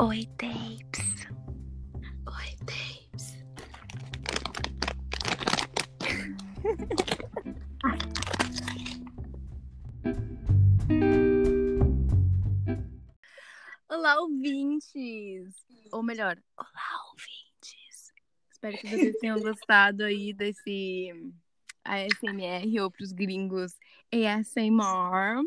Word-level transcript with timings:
Oi, 0.00 0.24
Tapes. 0.38 1.28
Oi, 2.26 2.56
Tapes. 2.64 3.36
Olá, 13.90 14.22
ouvintes! 14.22 15.54
Ou 15.92 16.02
melhor, 16.02 16.42
olá, 16.56 17.10
ouvintes! 17.10 18.14
Espero 18.50 18.78
que 18.78 18.88
vocês 18.88 19.18
tenham 19.18 19.38
gostado 19.44 20.04
aí 20.04 20.32
desse 20.32 21.12
ASMR 21.84 22.80
ou 22.80 22.90
pros 22.90 23.12
gringos 23.12 23.76
ASMR 24.10 25.44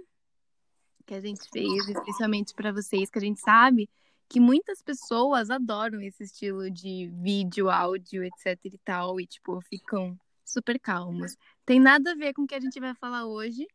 que 1.07 1.15
a 1.15 1.20
gente 1.20 1.50
fez, 1.51 1.89
especialmente 1.89 2.54
para 2.54 2.71
vocês, 2.71 3.10
que 3.10 3.18
a 3.18 3.21
gente 3.21 3.42
sabe 3.42 3.89
que 4.33 4.39
muitas 4.39 4.82
pessoas 4.82 5.51
adoram 5.51 6.01
esse 6.01 6.23
estilo 6.23 6.68
de 6.71 7.05
vídeo, 7.21 7.69
áudio, 7.69 8.24
etc 8.24 8.60
e 8.65 8.79
tal, 8.79 9.21
e 9.21 9.28
tipo, 9.28 9.61
ficam 9.61 10.19
super 10.43 10.79
calmos. 10.79 11.37
Tem 11.64 11.79
nada 11.79 12.14
a 12.14 12.15
ver 12.15 12.33
com 12.33 12.41
o 12.41 12.47
que 12.47 12.55
a 12.55 12.60
gente 12.60 12.79
vai 12.79 12.96
falar 12.96 13.27
hoje. 13.27 13.68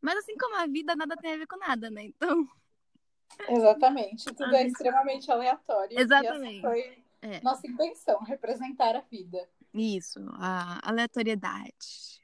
Mas 0.00 0.18
assim 0.18 0.36
como 0.36 0.54
a 0.54 0.68
vida, 0.68 0.94
nada 0.94 1.16
tem 1.16 1.34
a 1.34 1.36
ver 1.36 1.48
com 1.48 1.58
nada, 1.58 1.90
né? 1.90 2.04
Então. 2.04 2.48
Exatamente. 3.50 4.24
Tudo 4.26 4.54
é 4.54 4.68
extremamente 4.68 5.28
aleatório. 5.32 5.98
Exatamente. 5.98 6.54
E 6.54 6.58
essa 6.58 6.68
foi 6.68 7.02
É. 7.20 7.40
nossa 7.42 7.66
intenção, 7.66 8.22
representar 8.22 8.94
a 8.94 9.00
vida. 9.00 9.48
Isso, 9.74 10.20
a 10.34 10.78
aleatoriedade. 10.88 12.22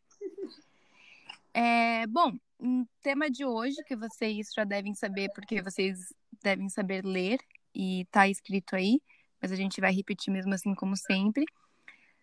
É, 1.53 2.07
bom, 2.07 2.39
o 2.61 2.87
tema 3.03 3.29
de 3.29 3.45
hoje, 3.45 3.83
que 3.83 3.97
vocês 3.97 4.53
já 4.55 4.63
devem 4.63 4.95
saber, 4.95 5.31
porque 5.35 5.61
vocês 5.61 6.15
devem 6.45 6.69
saber 6.69 7.05
ler, 7.05 7.41
e 7.75 8.07
tá 8.11 8.29
escrito 8.29 8.77
aí, 8.77 9.01
mas 9.41 9.51
a 9.51 9.57
gente 9.57 9.81
vai 9.81 9.93
repetir 9.93 10.33
mesmo 10.33 10.55
assim, 10.55 10.75
como 10.75 10.97
sempre, 10.97 11.45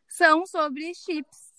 são 0.07 0.45
sobre 0.45 0.93
chips. 0.93 1.51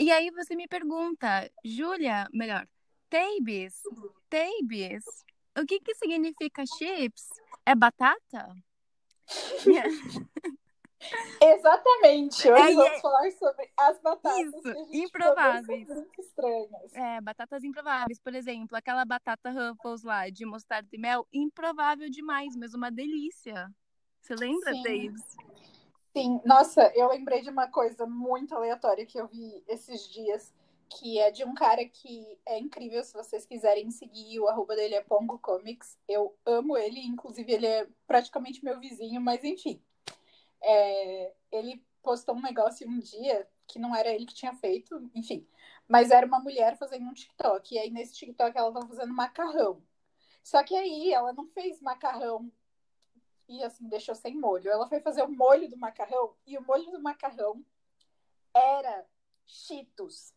E 0.00 0.10
aí 0.10 0.30
você 0.30 0.56
me 0.56 0.66
pergunta, 0.66 1.50
Júlia, 1.64 2.28
melhor, 2.32 2.66
Tabes, 3.10 3.82
Tabes, 4.30 5.04
o 5.56 5.66
que 5.66 5.80
que 5.80 5.94
significa 5.94 6.64
chips? 6.66 7.28
É 7.66 7.74
batata? 7.74 8.56
Exatamente. 11.40 12.50
Hoje 12.50 12.72
É, 12.72 12.74
vamos 12.74 12.92
é- 12.92 13.00
falar 13.00 13.30
sobre 13.32 13.70
as 13.76 14.00
batatas. 14.00 14.54
Isso, 14.54 14.96
improváveis. 14.96 15.88
estranhas. 16.18 16.94
É, 16.94 17.20
batatas 17.20 17.64
improváveis, 17.64 18.18
por 18.18 18.34
exemplo, 18.34 18.76
aquela 18.76 19.04
batata 19.04 19.50
Ruffles 19.50 20.02
lá 20.02 20.28
de 20.30 20.44
mostarda 20.44 20.88
e 20.92 20.98
mel, 20.98 21.26
improvável 21.32 22.08
demais, 22.08 22.56
mas 22.56 22.74
uma 22.74 22.90
delícia. 22.90 23.70
Você 24.20 24.34
lembra, 24.34 24.72
Sim. 24.72 24.82
Davis? 24.82 25.22
Sim, 26.16 26.40
nossa, 26.44 26.92
eu 26.94 27.08
lembrei 27.08 27.42
de 27.42 27.50
uma 27.50 27.66
coisa 27.66 28.06
muito 28.06 28.54
aleatória 28.54 29.04
que 29.04 29.18
eu 29.18 29.26
vi 29.26 29.64
esses 29.66 30.08
dias, 30.08 30.54
que 30.88 31.18
é 31.18 31.30
de 31.30 31.44
um 31.44 31.54
cara 31.54 31.84
que 31.84 32.38
é 32.46 32.58
incrível, 32.58 33.02
se 33.02 33.12
vocês 33.12 33.44
quiserem 33.44 33.90
seguir, 33.90 34.38
o 34.38 34.48
arroba 34.48 34.76
dele 34.76 34.94
é 34.94 35.02
Pongo 35.02 35.38
Comics. 35.38 35.98
Eu 36.08 36.36
amo 36.46 36.76
ele, 36.76 37.00
inclusive 37.00 37.52
ele 37.52 37.66
é 37.66 37.88
praticamente 38.06 38.64
meu 38.64 38.78
vizinho, 38.78 39.20
mas 39.20 39.42
enfim. 39.42 39.82
É, 40.64 41.34
ele 41.52 41.84
postou 42.02 42.34
um 42.34 42.42
negócio 42.42 42.88
um 42.88 42.98
dia 42.98 43.48
que 43.66 43.78
não 43.78 43.94
era 43.94 44.10
ele 44.10 44.26
que 44.26 44.34
tinha 44.34 44.54
feito, 44.54 45.10
enfim, 45.14 45.46
mas 45.88 46.10
era 46.10 46.26
uma 46.26 46.38
mulher 46.40 46.76
fazendo 46.76 47.06
um 47.06 47.14
TikTok, 47.14 47.74
e 47.74 47.78
aí 47.78 47.90
nesse 47.90 48.14
TikTok 48.14 48.56
ela 48.56 48.72
tava 48.72 48.86
fazendo 48.86 49.12
macarrão. 49.14 49.82
Só 50.42 50.62
que 50.62 50.76
aí 50.76 51.12
ela 51.12 51.32
não 51.32 51.46
fez 51.48 51.80
macarrão 51.80 52.52
e 53.48 53.62
assim 53.62 53.88
deixou 53.88 54.14
sem 54.14 54.36
molho. 54.36 54.70
Ela 54.70 54.88
foi 54.88 55.00
fazer 55.00 55.22
o 55.22 55.30
molho 55.30 55.68
do 55.68 55.76
macarrão 55.76 56.34
e 56.46 56.56
o 56.58 56.62
molho 56.62 56.90
do 56.90 57.00
macarrão 57.00 57.64
era 58.52 59.06
Cheetos. 59.46 60.34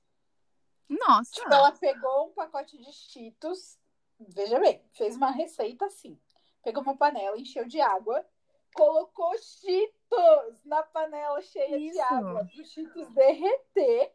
Nossa! 0.89 1.31
Tipo, 1.31 1.53
ela 1.53 1.71
pegou 1.73 2.27
um 2.27 2.33
pacote 2.33 2.77
de 2.77 2.91
Cheetos, 2.91 3.77
veja 4.19 4.59
bem, 4.59 4.81
fez 4.93 5.17
uma 5.17 5.31
receita 5.31 5.85
assim. 5.85 6.17
Pegou 6.63 6.81
uma 6.81 6.97
panela, 6.97 7.37
encheu 7.37 7.65
de 7.65 7.79
água, 7.81 8.25
colocou 8.73 9.37
Cheetos 9.37 10.63
na 10.65 10.83
panela 10.83 11.41
cheia 11.41 11.77
de 11.77 11.85
Isso. 11.89 12.01
água, 12.01 12.45
para 12.45 12.61
os 12.61 12.69
Cheetos 12.71 13.09
derreter 13.13 14.13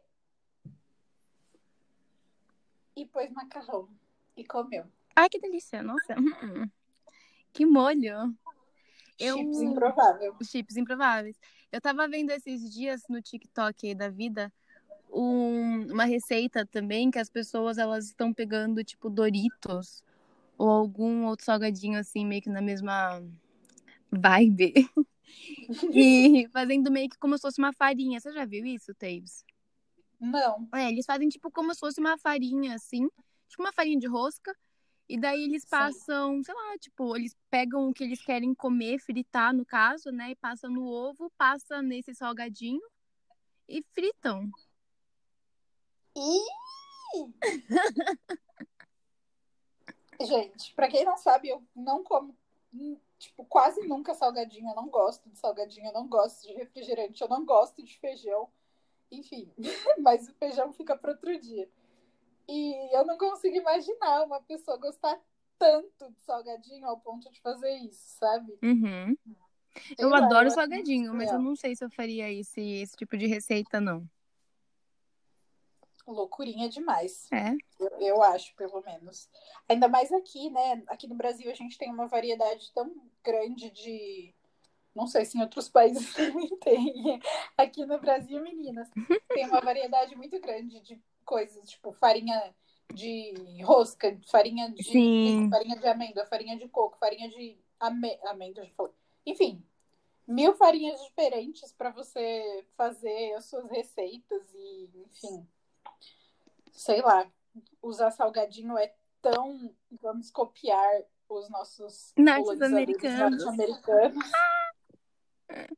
e 2.95 3.05
pôs 3.05 3.31
macarrão 3.31 3.89
e 4.35 4.45
comeu. 4.45 4.85
Ai, 5.15 5.29
que 5.29 5.39
delícia! 5.39 5.81
Nossa! 5.83 6.15
Hum, 6.19 6.69
Que 7.51 7.65
molho! 7.65 8.35
Eu- 9.19 9.37
Chips 9.37 9.61
improvável. 9.61 10.35
Os 10.39 10.49
chips 10.49 10.75
improváveis. 10.75 11.39
Eu 11.71 11.79
tava 11.79 12.07
vendo 12.07 12.31
esses 12.31 12.73
dias 12.73 13.03
no 13.07 13.21
TikTok 13.21 13.87
aí 13.87 13.93
da 13.95 14.09
vida 14.09 14.51
um- 15.11 15.91
uma 15.93 16.05
receita 16.05 16.65
também 16.65 17.11
que 17.11 17.19
as 17.19 17.29
pessoas 17.29 17.77
elas 17.77 18.05
estão 18.05 18.33
pegando 18.33 18.83
tipo 18.83 19.11
Doritos 19.11 20.03
ou 20.57 20.67
algum 20.67 21.25
outro 21.25 21.45
salgadinho 21.45 21.99
assim 21.99 22.25
meio 22.25 22.41
que 22.41 22.49
na 22.49 22.61
mesma 22.61 23.21
vibe 24.19 24.73
e 25.91 26.47
fazendo 26.51 26.91
meio 26.91 27.09
que 27.09 27.17
como 27.17 27.37
se 27.37 27.41
fosse 27.41 27.59
uma 27.59 27.73
farinha. 27.73 28.19
Você 28.19 28.31
já 28.31 28.45
viu 28.45 28.65
isso, 28.65 28.93
Taves? 28.95 29.43
Não. 30.19 30.67
É, 30.73 30.89
eles 30.89 31.05
fazem 31.05 31.29
tipo 31.29 31.51
como 31.51 31.73
se 31.73 31.79
fosse 31.79 31.99
uma 31.99 32.17
farinha 32.17 32.75
assim, 32.75 33.07
tipo 33.47 33.61
uma 33.61 33.73
farinha 33.73 33.99
de 33.99 34.07
rosca. 34.07 34.55
E 35.07 35.19
daí 35.19 35.43
eles 35.43 35.63
Sim. 35.63 35.69
passam, 35.69 36.43
sei 36.43 36.53
lá, 36.53 36.77
tipo, 36.79 37.15
eles 37.15 37.35
pegam 37.49 37.89
o 37.89 37.93
que 37.93 38.05
eles 38.05 38.23
querem 38.23 38.55
comer, 38.55 38.99
fritar 38.99 39.53
no 39.53 39.65
caso, 39.65 40.11
né? 40.11 40.31
E 40.31 40.35
passam 40.35 40.71
no 40.71 40.85
ovo, 40.85 41.29
passa 41.37 41.81
nesse 41.81 42.15
salgadinho 42.15 42.81
e 43.67 43.83
fritam. 43.93 44.49
Gente, 50.21 50.73
pra 50.73 50.87
quem 50.87 51.03
não 51.03 51.17
sabe, 51.17 51.49
eu 51.49 51.61
não 51.75 52.03
como, 52.03 52.35
tipo, 53.23 53.45
quase 53.45 53.81
nunca 53.87 54.13
salgadinho. 54.13 54.69
Eu 54.69 54.75
não 54.75 54.87
gosto 54.87 55.29
de 55.29 55.37
salgadinho, 55.37 55.87
eu 55.87 55.93
não 55.93 56.07
gosto 56.07 56.47
de 56.47 56.53
refrigerante, 56.53 57.21
eu 57.21 57.29
não 57.29 57.45
gosto 57.45 57.83
de 57.83 57.97
feijão. 57.99 58.49
Enfim, 59.11 59.51
mas 59.99 60.27
o 60.27 60.33
feijão 60.33 60.73
fica 60.73 60.95
para 60.97 61.11
outro 61.11 61.39
dia. 61.39 61.69
E 62.47 62.95
eu 62.95 63.05
não 63.05 63.17
consigo 63.17 63.55
imaginar 63.55 64.23
uma 64.23 64.41
pessoa 64.41 64.77
gostar 64.77 65.19
tanto 65.57 66.11
de 66.11 66.21
salgadinho 66.21 66.85
ao 66.85 66.99
ponto 66.99 67.31
de 67.31 67.39
fazer 67.39 67.73
isso, 67.77 68.17
sabe? 68.17 68.57
Uhum. 68.61 69.15
Eu 69.97 70.09
lá, 70.09 70.17
adoro 70.17 70.51
salgadinho, 70.51 71.13
mas 71.13 71.31
eu 71.31 71.39
não 71.39 71.55
sei 71.55 71.75
se 71.75 71.83
eu 71.83 71.89
faria 71.89 72.31
esse, 72.31 72.61
esse 72.61 72.95
tipo 72.95 73.17
de 73.17 73.27
receita, 73.27 73.79
não. 73.79 74.07
Loucurinha 76.05 76.67
demais. 76.67 77.27
É. 77.31 77.53
Eu, 77.79 77.89
eu 77.99 78.23
acho, 78.23 78.53
pelo 78.55 78.81
menos. 78.81 79.29
Ainda 79.69 79.87
mais 79.87 80.11
aqui, 80.11 80.49
né? 80.49 80.83
Aqui 80.87 81.07
no 81.07 81.15
Brasil 81.15 81.49
a 81.49 81.55
gente 81.55 81.77
tem 81.77 81.91
uma 81.91 82.07
variedade 82.07 82.71
tão 82.73 82.93
grande 83.23 83.69
de. 83.69 84.33
Não 84.93 85.07
sei 85.07 85.25
se 85.25 85.37
em 85.37 85.41
outros 85.41 85.69
países 85.69 86.13
também 86.13 86.49
tem. 86.57 87.21
Aqui 87.57 87.85
no 87.85 87.99
Brasil, 87.99 88.41
meninas, 88.41 88.89
tem 89.29 89.47
uma 89.47 89.61
variedade 89.61 90.15
muito 90.15 90.39
grande 90.39 90.79
de 90.81 91.01
coisas, 91.25 91.69
tipo 91.69 91.93
farinha 91.93 92.53
de 92.93 93.33
rosca, 93.63 94.19
farinha 94.27 94.69
de 94.69 94.83
Sim. 94.83 95.49
farinha 95.49 95.77
de 95.77 95.87
amêndoa, 95.87 96.25
farinha 96.25 96.57
de 96.57 96.67
coco, 96.67 96.97
farinha 96.97 97.29
de 97.29 97.57
ame... 97.79 98.19
amêndoa. 98.25 98.67
Enfim, 99.25 99.63
mil 100.27 100.53
farinhas 100.53 101.01
diferentes 101.01 101.71
para 101.71 101.89
você 101.89 102.65
fazer 102.75 103.33
as 103.33 103.45
suas 103.45 103.69
receitas 103.69 104.53
e, 104.53 104.89
enfim, 105.07 105.47
sei 106.83 107.01
lá, 107.01 107.25
usar 107.81 108.11
salgadinho 108.11 108.77
é 108.77 108.93
tão, 109.21 109.73
vamos 110.01 110.29
copiar 110.29 111.01
os 111.29 111.49
nossos 111.49 112.13
Norte-americanos. 112.17 113.45
norte-americanos. 113.45 114.31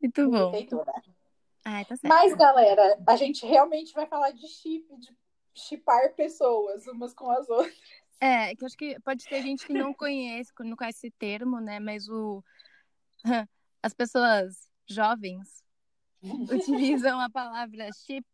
Muito 0.00 0.30
bom. 0.30 0.52
Ai, 1.62 1.84
tá 1.84 1.94
certo. 1.94 2.08
Mas, 2.08 2.34
galera, 2.34 2.98
a 3.06 3.16
gente 3.16 3.44
realmente 3.44 3.92
vai 3.92 4.06
falar 4.06 4.30
de 4.30 4.48
chip, 4.48 4.86
de 4.96 5.14
chipar 5.54 6.14
pessoas 6.14 6.86
umas 6.86 7.12
com 7.12 7.30
as 7.30 7.46
outras. 7.50 7.78
É, 8.18 8.54
que 8.56 8.64
eu 8.64 8.66
acho 8.66 8.76
que 8.78 8.98
pode 9.00 9.24
ter 9.26 9.42
gente 9.42 9.66
que 9.66 9.74
não 9.74 9.92
conhece, 9.92 10.50
não 10.60 10.76
conhece 10.76 11.06
esse 11.06 11.10
termo, 11.18 11.60
né? 11.60 11.78
Mas 11.78 12.08
o 12.08 12.42
as 13.82 13.92
pessoas 13.92 14.70
jovens 14.86 15.62
utilizam 16.50 17.20
a 17.20 17.28
palavra 17.28 17.90
chip. 17.92 18.26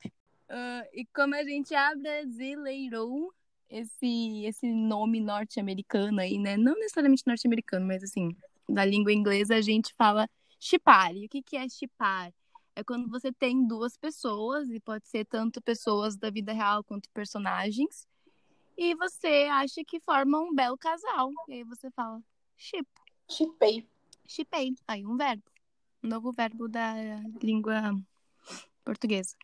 Ah, 0.48 0.84
e 0.92 1.04
como 1.06 1.34
a 1.34 1.42
gente 1.42 1.74
abrasileirou 1.74 3.32
esse, 3.68 4.44
esse 4.44 4.66
nome 4.72 5.20
norte-americano 5.20 6.20
aí, 6.20 6.38
né? 6.38 6.56
Não 6.56 6.74
necessariamente 6.74 7.24
norte-americano, 7.26 7.86
mas 7.86 8.02
assim, 8.02 8.36
da 8.68 8.84
língua 8.84 9.12
inglesa 9.12 9.56
a 9.56 9.60
gente 9.60 9.92
fala 9.94 10.28
chipar. 10.58 11.14
E 11.14 11.26
o 11.26 11.28
que, 11.28 11.42
que 11.42 11.56
é 11.56 11.68
chipar? 11.68 12.32
É 12.74 12.84
quando 12.84 13.08
você 13.08 13.32
tem 13.32 13.66
duas 13.66 13.96
pessoas, 13.96 14.68
e 14.68 14.78
pode 14.78 15.08
ser 15.08 15.24
tanto 15.24 15.62
pessoas 15.62 16.16
da 16.16 16.30
vida 16.30 16.52
real 16.52 16.84
quanto 16.84 17.08
personagens, 17.10 18.06
e 18.76 18.94
você 18.94 19.48
acha 19.50 19.82
que 19.82 19.98
formam 20.00 20.48
um 20.48 20.54
belo 20.54 20.76
casal. 20.76 21.32
E 21.48 21.54
aí 21.54 21.64
você 21.64 21.90
fala, 21.90 22.22
chip. 22.56 22.86
Chipei. 23.28 23.88
Chipei. 24.28 24.74
Aí, 24.86 25.06
um 25.06 25.16
verbo. 25.16 25.42
Um 26.04 26.08
novo 26.08 26.30
verbo 26.30 26.68
da 26.68 26.94
língua 27.42 27.94
portuguesa. 28.84 29.34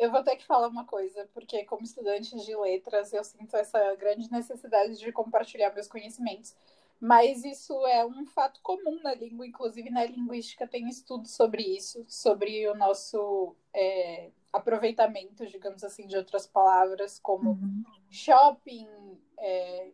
Eu 0.00 0.10
vou 0.10 0.24
ter 0.24 0.34
que 0.36 0.46
falar 0.46 0.68
uma 0.68 0.86
coisa, 0.86 1.28
porque 1.34 1.62
como 1.66 1.82
estudante 1.82 2.34
de 2.34 2.56
letras, 2.56 3.12
eu 3.12 3.22
sinto 3.22 3.54
essa 3.54 3.94
grande 3.96 4.32
necessidade 4.32 4.98
de 4.98 5.12
compartilhar 5.12 5.74
meus 5.74 5.86
conhecimentos. 5.86 6.56
Mas 6.98 7.44
isso 7.44 7.86
é 7.86 8.02
um 8.06 8.24
fato 8.24 8.62
comum 8.62 8.98
na 9.02 9.12
língua, 9.14 9.46
inclusive 9.46 9.90
na 9.90 10.06
linguística 10.06 10.66
tem 10.66 10.88
estudos 10.88 11.32
sobre 11.32 11.62
isso, 11.62 12.02
sobre 12.08 12.66
o 12.66 12.74
nosso 12.74 13.54
é, 13.74 14.30
aproveitamento, 14.50 15.46
digamos 15.46 15.84
assim, 15.84 16.06
de 16.06 16.16
outras 16.16 16.46
palavras, 16.46 17.18
como 17.18 17.50
uhum. 17.50 17.84
shopping. 18.08 18.88
É, 19.36 19.92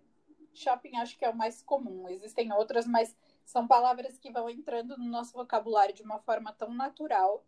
shopping 0.54 0.98
acho 0.98 1.18
que 1.18 1.24
é 1.24 1.30
o 1.30 1.36
mais 1.36 1.62
comum, 1.62 2.08
existem 2.08 2.52
outras, 2.52 2.86
mas 2.86 3.16
são 3.44 3.66
palavras 3.66 4.16
que 4.18 4.30
vão 4.30 4.48
entrando 4.48 4.96
no 4.96 5.04
nosso 5.04 5.32
vocabulário 5.32 5.94
de 5.94 6.02
uma 6.02 6.20
forma 6.20 6.52
tão 6.52 6.72
natural 6.72 7.44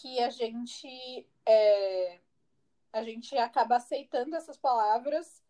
que 0.00 0.20
a 0.20 0.30
gente 0.30 1.26
é, 1.44 2.20
a 2.92 3.02
gente 3.02 3.36
acaba 3.36 3.76
aceitando 3.76 4.34
essas 4.34 4.56
palavras 4.56 5.42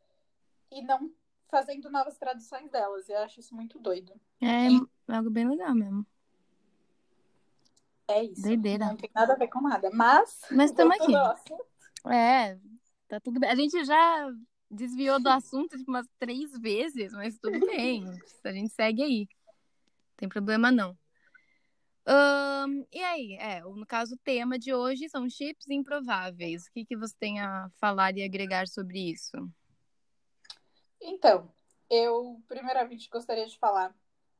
e 0.71 0.83
não 0.83 1.13
fazendo 1.49 1.91
novas 1.91 2.19
traduções 2.19 2.71
delas. 2.71 3.09
Eu 3.09 3.19
acho 3.19 3.41
isso 3.41 3.55
muito 3.55 3.79
doido. 3.79 4.13
É, 4.41 4.67
é 4.67 5.17
algo 5.17 5.31
bem 5.31 5.49
legal 5.49 5.75
mesmo. 5.75 6.07
É 8.09 8.25
isso. 8.25 8.43
Doideira. 8.43 8.87
Não 8.87 8.97
tem 8.97 9.11
nada 9.15 9.33
a 9.33 9.37
ver 9.37 9.49
com 9.49 9.61
nada. 9.61 9.91
Mas. 9.93 10.43
Mas 10.51 10.71
estamos 10.71 10.97
aqui. 10.97 11.13
É, 12.13 12.59
tá 13.09 13.21
tudo 13.21 13.41
bem. 13.41 13.51
A 13.51 13.55
gente 13.55 13.85
já 13.85 14.33
desviou 14.71 15.21
do 15.21 15.29
assunto 15.29 15.77
tipo, 15.77 15.91
umas 15.91 16.07
três 16.19 16.53
vezes, 16.59 17.13
mas 17.13 17.39
tudo 17.39 17.59
bem. 17.61 18.05
A 18.45 18.53
gente 18.53 18.73
segue 18.73 19.03
aí. 19.03 19.21
Não 19.21 20.17
tem 20.17 20.29
problema 20.29 20.71
não. 20.71 20.97
Um, 22.09 22.87
e 22.93 23.03
aí, 23.03 23.35
é, 23.35 23.61
no 23.63 23.87
caso, 23.87 24.15
o 24.15 24.19
tema 24.19 24.59
de 24.59 24.73
hoje 24.73 25.09
são 25.09 25.29
chips 25.29 25.69
improváveis. 25.69 26.67
O 26.67 26.73
que, 26.73 26.85
que 26.85 26.97
você 26.97 27.15
tem 27.19 27.41
a 27.41 27.69
falar 27.81 28.17
e 28.17 28.23
agregar 28.23 28.69
sobre 28.69 29.11
isso? 29.11 29.37
Então, 31.01 31.51
eu 31.91 32.41
primeiramente 32.49 33.09
gostaria 33.11 33.47
de 33.47 33.59
falar 33.59 33.95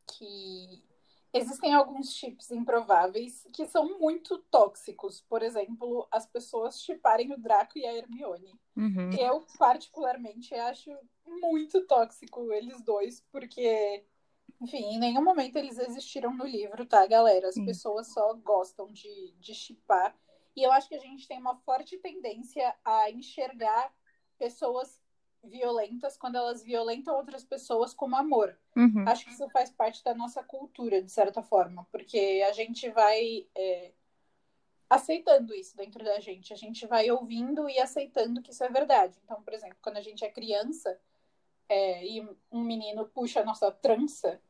que 0.07 0.85
existem 1.33 1.75
alguns 1.75 2.15
chips 2.15 2.51
improváveis 2.51 3.45
que 3.53 3.67
são 3.67 3.99
muito 3.99 4.39
tóxicos. 4.51 5.21
Por 5.29 5.43
exemplo, 5.43 6.07
as 6.11 6.27
pessoas 6.27 6.81
chiparem 6.81 7.33
o 7.33 7.39
Draco 7.39 7.79
e 7.79 7.85
a 7.85 7.95
Hermione. 7.95 8.59
Uhum. 8.77 9.11
Eu, 9.19 9.45
particularmente, 9.59 10.55
acho 10.55 10.91
muito 11.27 11.85
tóxico 11.87 12.53
eles 12.53 12.81
dois, 12.83 13.21
porque, 13.33 14.05
enfim, 14.61 14.95
em 14.95 14.99
nenhum 14.99 15.23
momento 15.23 15.57
eles 15.57 15.79
existiram 15.79 16.33
no 16.35 16.47
livro, 16.47 16.87
tá, 16.87 17.07
galera? 17.07 17.49
As 17.49 17.55
Sim. 17.55 17.65
pessoas 17.65 18.13
só 18.13 18.35
gostam 18.35 18.91
de, 18.93 19.33
de 19.39 19.55
chipar. 19.55 20.17
E 20.55 20.63
eu 20.63 20.73
acho 20.73 20.89
que 20.89 20.95
a 20.95 21.01
gente 21.01 21.29
tem 21.29 21.39
uma 21.39 21.57
forte 21.57 21.99
tendência 21.99 22.75
a 22.85 23.11
enxergar 23.11 23.93
pessoas 24.39 25.03
violentas 25.45 26.17
quando 26.17 26.37
elas 26.37 26.63
violentam 26.63 27.15
outras 27.15 27.45
pessoas 27.45 27.95
como 27.95 28.17
amor. 28.17 28.59
Uhum. 28.75 29.05
Acho 29.07 29.25
que 29.25 29.33
isso 29.33 29.49
faz 29.51 29.71
parte 29.71 30.03
da 30.03 30.15
nossa 30.15 30.43
cultura, 30.43 31.03
de 31.03 31.11
certa 31.11 31.43
forma, 31.43 31.87
porque 31.93 32.43
a 32.49 32.53
gente 32.53 32.89
vai 32.91 33.47
é, 33.55 33.93
aceitando 34.89 35.55
isso 35.55 35.77
dentro 35.77 36.05
da 36.05 36.19
gente, 36.21 36.53
a 36.53 36.57
gente 36.57 36.87
vai 36.87 37.11
ouvindo 37.11 37.69
e 37.69 37.79
aceitando 37.79 38.43
que 38.43 38.51
isso 38.51 38.65
é 38.65 38.69
verdade. 38.69 39.19
Então, 39.25 39.43
por 39.43 39.53
exemplo, 39.53 39.77
quando 39.83 39.99
a 39.99 40.03
gente 40.03 40.25
é 40.25 40.31
criança 40.31 40.99
é, 41.69 42.07
e 42.07 42.29
um 42.51 42.63
menino 42.63 43.07
puxa 43.07 43.41
a 43.41 43.45
nossa 43.45 43.71
trança, 43.71 44.41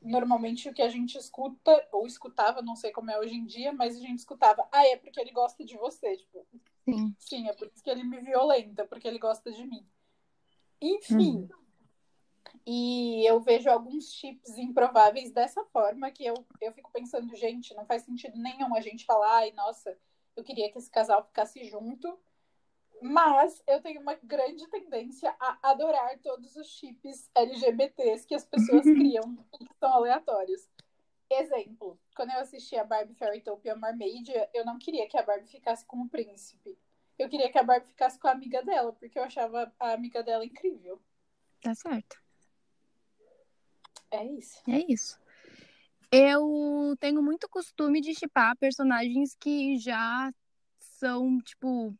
normalmente 0.00 0.68
o 0.68 0.74
que 0.74 0.82
a 0.82 0.88
gente 0.88 1.18
escuta, 1.18 1.86
ou 1.92 2.06
escutava, 2.06 2.62
não 2.62 2.76
sei 2.76 2.92
como 2.92 3.10
é 3.10 3.18
hoje 3.18 3.34
em 3.34 3.44
dia, 3.44 3.72
mas 3.72 3.96
a 3.96 4.00
gente 4.00 4.18
escutava, 4.18 4.68
ah, 4.70 4.86
é 4.86 4.96
porque 4.96 5.20
ele 5.20 5.32
gosta 5.32 5.64
de 5.64 5.76
você, 5.76 6.16
tipo, 6.16 6.46
sim, 6.84 7.14
sim 7.18 7.48
é 7.48 7.52
por 7.52 7.68
isso 7.68 7.82
que 7.82 7.90
ele 7.90 8.04
me 8.04 8.20
violenta, 8.20 8.84
porque 8.86 9.08
ele 9.08 9.18
gosta 9.18 9.50
de 9.50 9.64
mim. 9.64 9.86
Enfim. 10.80 11.36
Uhum. 11.36 11.48
E 12.66 13.24
eu 13.26 13.40
vejo 13.40 13.70
alguns 13.70 14.12
chips 14.12 14.58
improváveis 14.58 15.32
dessa 15.32 15.64
forma 15.66 16.10
que 16.10 16.24
eu, 16.24 16.34
eu 16.60 16.72
fico 16.72 16.90
pensando, 16.92 17.34
gente, 17.34 17.74
não 17.74 17.86
faz 17.86 18.02
sentido 18.02 18.38
nenhum 18.38 18.74
a 18.74 18.80
gente 18.80 19.04
falar, 19.04 19.38
ai, 19.38 19.52
nossa, 19.52 19.96
eu 20.36 20.44
queria 20.44 20.70
que 20.70 20.78
esse 20.78 20.90
casal 20.90 21.24
ficasse 21.24 21.64
junto. 21.64 22.18
Mas 23.00 23.62
eu 23.66 23.80
tenho 23.80 24.00
uma 24.00 24.14
grande 24.14 24.66
tendência 24.68 25.34
a 25.38 25.70
adorar 25.70 26.18
todos 26.18 26.56
os 26.56 26.66
chips 26.68 27.30
LGBTs 27.34 28.26
que 28.26 28.34
as 28.34 28.44
pessoas 28.44 28.82
criam 28.84 29.38
e 29.60 29.64
que 29.64 29.74
são 29.78 29.92
aleatórios. 29.92 30.68
Exemplo, 31.30 31.98
quando 32.16 32.30
eu 32.30 32.40
assisti 32.40 32.76
a 32.76 32.84
Barbie 32.84 33.14
Fairytopia 33.14 33.76
Mermaid, 33.76 34.32
eu 34.54 34.64
não 34.64 34.78
queria 34.78 35.06
que 35.06 35.18
a 35.18 35.22
Barbie 35.22 35.48
ficasse 35.48 35.84
com 35.84 36.02
o 36.02 36.08
príncipe 36.08 36.78
eu 37.18 37.28
queria 37.28 37.50
que 37.50 37.58
a 37.58 37.64
Barbie 37.64 37.88
ficasse 37.88 38.18
com 38.18 38.28
a 38.28 38.32
amiga 38.32 38.62
dela, 38.62 38.92
porque 38.92 39.18
eu 39.18 39.24
achava 39.24 39.72
a 39.78 39.92
amiga 39.92 40.22
dela 40.22 40.44
incrível. 40.44 41.02
Tá 41.60 41.74
certo. 41.74 42.16
É 44.10 44.24
isso. 44.24 44.62
É 44.70 44.84
isso. 44.88 45.18
Eu 46.10 46.96
tenho 47.00 47.20
muito 47.20 47.48
costume 47.48 48.00
de 48.00 48.14
chipar 48.14 48.56
personagens 48.56 49.34
que 49.34 49.76
já 49.78 50.32
são, 50.78 51.38
tipo. 51.40 51.92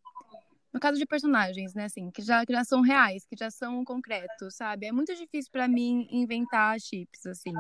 No 0.79 0.81
caso 0.81 0.97
de 0.97 1.07
personagens, 1.07 1.75
né, 1.75 1.87
assim, 1.87 2.09
que 2.09 2.23
já, 2.23 2.47
que 2.47 2.53
já 2.53 2.63
são 2.63 2.83
reais, 2.83 3.27
que 3.27 3.35
já 3.37 3.51
são 3.51 3.85
concretos, 3.85 4.55
sabe? 4.55 4.87
É 4.87 4.93
muito 4.93 5.13
difícil 5.13 5.51
para 5.51 5.67
mim 5.67 6.07
inventar 6.09 6.79
chips, 6.79 7.27
assim. 7.27 7.53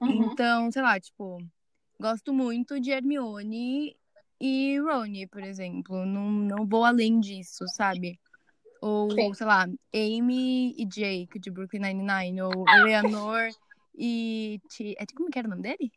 Uhum. 0.00 0.24
Então, 0.24 0.68
sei 0.72 0.82
lá, 0.82 0.98
tipo, 0.98 1.38
gosto 2.00 2.34
muito 2.34 2.80
de 2.80 2.90
Hermione 2.90 3.96
e 4.40 4.80
Rony, 4.80 5.28
por 5.28 5.44
exemplo. 5.44 6.04
Não, 6.04 6.28
não 6.28 6.66
vou 6.66 6.84
além 6.84 7.20
disso, 7.20 7.68
sabe? 7.68 8.18
Ou, 8.80 9.08
Sim. 9.12 9.32
sei 9.34 9.46
lá, 9.46 9.68
Amy 9.94 10.74
e 10.76 10.84
Jake, 10.84 11.38
de 11.38 11.52
Brooklyn 11.52 11.82
Nine-Nine. 11.82 12.42
Ou 12.42 12.68
Eleanor 12.68 13.48
e... 13.94 14.60
T... 14.76 14.96
É, 14.98 15.06
como 15.14 15.30
que 15.30 15.38
era 15.38 15.46
o 15.46 15.50
nome 15.52 15.62
dele? 15.62 15.92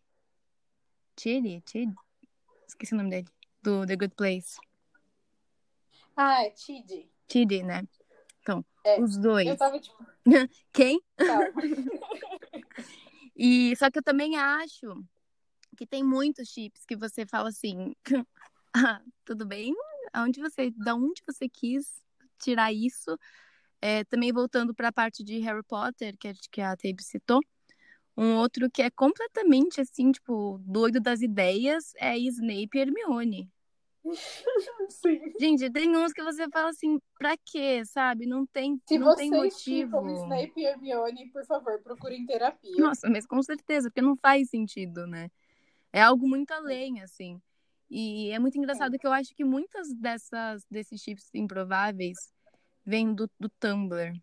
Chile? 1.19 1.63
Chile? 1.65 1.95
Esqueci 2.67 2.93
o 2.93 2.97
nome 2.97 3.09
dele. 3.09 3.27
Do 3.63 3.87
The 3.87 3.95
Good 3.95 4.13
Place. 4.15 4.57
Ah, 6.15 6.43
é 6.43 6.51
Tid. 6.51 7.09
Tid, 7.27 7.63
né? 7.63 7.83
Então, 8.41 8.63
é, 8.83 9.01
os 9.01 9.17
dois. 9.17 9.47
Eu 9.47 9.57
tava 9.57 9.79
tipo... 9.79 10.05
Quem? 10.71 11.01
e 13.35 13.75
só 13.75 13.89
que 13.89 13.99
eu 13.99 14.03
também 14.03 14.37
acho 14.37 15.03
que 15.75 15.85
tem 15.85 16.03
muitos 16.03 16.49
chips 16.49 16.85
que 16.85 16.95
você 16.95 17.25
fala 17.25 17.49
assim, 17.49 17.93
ah, 18.75 19.01
tudo 19.25 19.45
bem? 19.45 19.73
Aonde 20.13 20.39
você, 20.39 20.71
da 20.71 20.95
onde 20.95 21.21
você 21.27 21.49
quis 21.49 22.01
tirar 22.39 22.71
isso? 22.71 23.17
É, 23.81 24.03
também 24.05 24.31
voltando 24.31 24.73
para 24.73 24.87
a 24.87 24.93
parte 24.93 25.23
de 25.23 25.39
Harry 25.39 25.63
Potter, 25.63 26.15
que, 26.17 26.33
que 26.49 26.61
a 26.61 26.77
Tabe 26.77 27.03
citou, 27.03 27.41
um 28.17 28.35
outro 28.35 28.69
que 28.71 28.81
é 28.81 28.89
completamente 28.89 29.81
assim, 29.81 30.11
tipo, 30.11 30.59
doido 30.63 31.01
das 31.01 31.21
ideias 31.21 31.93
é 31.97 32.17
Snape 32.17 32.69
e 32.73 32.79
Hermione. 32.79 33.51
Sim. 34.89 35.33
Gente, 35.39 35.69
tem 35.71 35.95
uns 35.95 36.13
que 36.13 36.23
você 36.23 36.47
fala 36.49 36.69
assim, 36.69 36.99
pra 37.17 37.35
quê, 37.37 37.83
sabe? 37.85 38.25
Não 38.25 38.45
tem, 38.45 38.79
Se 38.87 38.97
não 38.97 39.15
tem 39.15 39.29
motivo. 39.31 40.01
Se 40.01 40.13
Snape 40.21 40.53
e 40.57 40.65
Hermione, 40.65 41.29
por 41.31 41.45
favor, 41.45 41.81
procurem 41.81 42.25
terapia. 42.25 42.75
Nossa, 42.77 43.09
mas 43.09 43.25
com 43.25 43.41
certeza, 43.41 43.89
porque 43.89 44.01
não 44.01 44.15
faz 44.15 44.49
sentido, 44.49 45.07
né? 45.07 45.29
É 45.91 46.01
algo 46.01 46.27
muito 46.27 46.51
além, 46.51 47.01
assim. 47.01 47.41
E 47.89 48.31
é 48.31 48.39
muito 48.39 48.57
engraçado 48.57 48.97
que 48.97 49.05
eu 49.05 49.13
acho 49.13 49.33
que 49.35 49.43
muitas 49.43 49.93
dessas 49.93 50.65
desses 50.69 51.01
chips 51.01 51.29
improváveis 51.33 52.17
vêm 52.85 53.13
do, 53.13 53.29
do 53.39 53.49
Tumblr. 53.49 54.13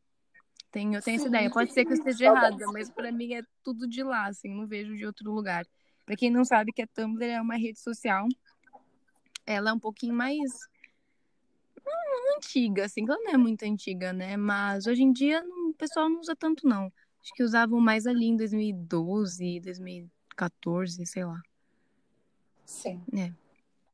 Tenho, 0.70 0.94
eu 0.94 1.02
tenho 1.02 1.16
essa 1.16 1.28
ideia. 1.28 1.50
Pode 1.50 1.72
ser 1.72 1.84
que 1.84 1.92
eu 1.92 1.96
esteja 1.96 2.26
errada, 2.26 2.66
mas 2.72 2.90
para 2.90 3.12
mim 3.12 3.34
é 3.34 3.42
tudo 3.62 3.86
de 3.86 4.02
lá, 4.02 4.26
assim, 4.26 4.54
não 4.54 4.66
vejo 4.66 4.96
de 4.96 5.04
outro 5.04 5.30
lugar. 5.30 5.64
Para 6.04 6.16
quem 6.16 6.30
não 6.30 6.44
sabe 6.44 6.72
que 6.72 6.82
a 6.82 6.86
Tumblr 6.86 7.24
é 7.24 7.40
uma 7.40 7.56
rede 7.56 7.78
social, 7.78 8.26
ela 9.46 9.70
é 9.70 9.72
um 9.72 9.78
pouquinho 9.78 10.14
mais 10.14 10.40
antiga, 12.36 12.84
assim, 12.84 13.04
ela 13.04 13.18
não 13.18 13.32
é 13.32 13.36
muito 13.36 13.64
antiga, 13.64 14.12
né? 14.12 14.36
Mas 14.36 14.86
hoje 14.86 15.02
em 15.02 15.12
dia 15.12 15.44
o 15.68 15.74
pessoal 15.74 16.08
não 16.08 16.20
usa 16.20 16.34
tanto, 16.36 16.66
não. 16.66 16.92
Acho 17.20 17.34
que 17.34 17.42
usavam 17.42 17.80
mais 17.80 18.06
ali 18.06 18.26
em 18.26 18.36
2012, 18.36 19.60
2014, 19.60 21.06
sei 21.06 21.24
lá. 21.24 21.40
Sim. 22.64 23.02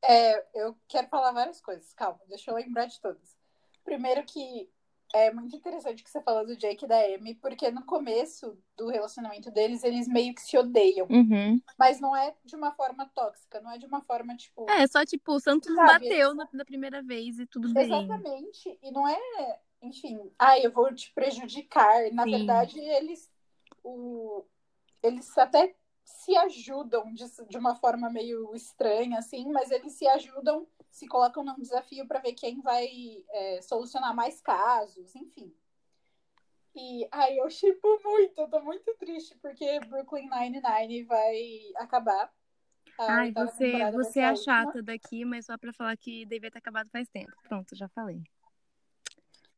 É. 0.02 0.34
é. 0.34 0.46
eu 0.54 0.76
quero 0.86 1.08
falar 1.08 1.32
várias 1.32 1.60
coisas, 1.60 1.92
calma, 1.92 2.20
deixa 2.28 2.50
eu 2.50 2.54
lembrar 2.54 2.86
de 2.86 3.00
todas. 3.00 3.36
Primeiro 3.84 4.24
que 4.24 4.68
é 5.14 5.32
muito 5.32 5.56
interessante 5.56 6.02
que 6.02 6.10
você 6.10 6.20
falou 6.20 6.46
do 6.46 6.56
Jake 6.56 6.84
e 6.84 6.88
da 6.88 6.98
Amy, 6.98 7.34
porque 7.34 7.70
no 7.70 7.84
começo 7.84 8.58
do 8.76 8.88
relacionamento 8.88 9.50
deles, 9.50 9.82
eles 9.82 10.06
meio 10.06 10.34
que 10.34 10.42
se 10.42 10.56
odeiam. 10.56 11.06
Uhum. 11.08 11.60
Mas 11.78 12.00
não 12.00 12.14
é 12.14 12.34
de 12.44 12.54
uma 12.54 12.72
forma 12.72 13.06
tóxica, 13.14 13.60
não 13.60 13.72
é 13.72 13.78
de 13.78 13.86
uma 13.86 14.02
forma, 14.02 14.36
tipo. 14.36 14.68
É, 14.70 14.86
só 14.86 15.04
tipo, 15.04 15.32
o 15.32 15.40
Santos 15.40 15.74
não 15.74 15.86
bateu 15.86 16.34
na, 16.34 16.46
na, 16.52 16.64
primeira 16.64 17.02
vez 17.02 17.38
e 17.38 17.46
tudo 17.46 17.72
bem. 17.72 17.84
Exatamente. 17.84 18.78
E 18.82 18.90
não 18.90 19.08
é, 19.08 19.60
enfim, 19.80 20.30
ah, 20.38 20.58
eu 20.58 20.70
vou 20.70 20.94
te 20.94 21.12
prejudicar. 21.12 22.10
Na 22.12 22.24
Sim. 22.24 22.30
verdade, 22.30 22.78
eles. 22.78 23.30
O, 23.82 24.44
eles 25.02 25.36
até 25.38 25.74
se 26.04 26.36
ajudam 26.36 27.12
de, 27.12 27.24
de 27.48 27.58
uma 27.58 27.74
forma 27.74 28.10
meio 28.10 28.54
estranha, 28.54 29.18
assim, 29.18 29.50
mas 29.50 29.70
eles 29.70 29.92
se 29.92 30.06
ajudam, 30.08 30.66
se 30.90 31.06
colocam 31.06 31.44
num 31.44 31.56
desafio 31.56 32.06
para 32.06 32.20
ver 32.20 32.32
quem 32.32 32.60
vai 32.60 32.88
é, 33.30 33.62
solucionar 33.62 34.14
mais 34.14 34.40
casos, 34.40 35.14
enfim. 35.14 35.54
E 36.74 37.08
aí 37.10 37.36
eu 37.38 37.50
chipo 37.50 38.00
muito, 38.04 38.40
eu 38.40 38.48
tô 38.48 38.60
muito 38.60 38.94
triste, 38.98 39.36
porque 39.42 39.80
Brooklyn 39.80 40.28
Nine-Nine 40.28 41.04
vai 41.04 41.72
acabar. 41.76 42.32
Ai, 42.98 43.32
você, 43.32 43.90
você 43.92 44.20
é 44.20 44.26
a 44.26 44.36
chata 44.36 44.82
daqui, 44.82 45.24
mas 45.24 45.46
só 45.46 45.56
pra 45.56 45.72
falar 45.72 45.96
que 45.96 46.24
devia 46.26 46.50
ter 46.50 46.58
acabado 46.58 46.88
faz 46.90 47.08
tempo. 47.08 47.32
Pronto, 47.48 47.74
já 47.76 47.88
falei. 47.88 48.22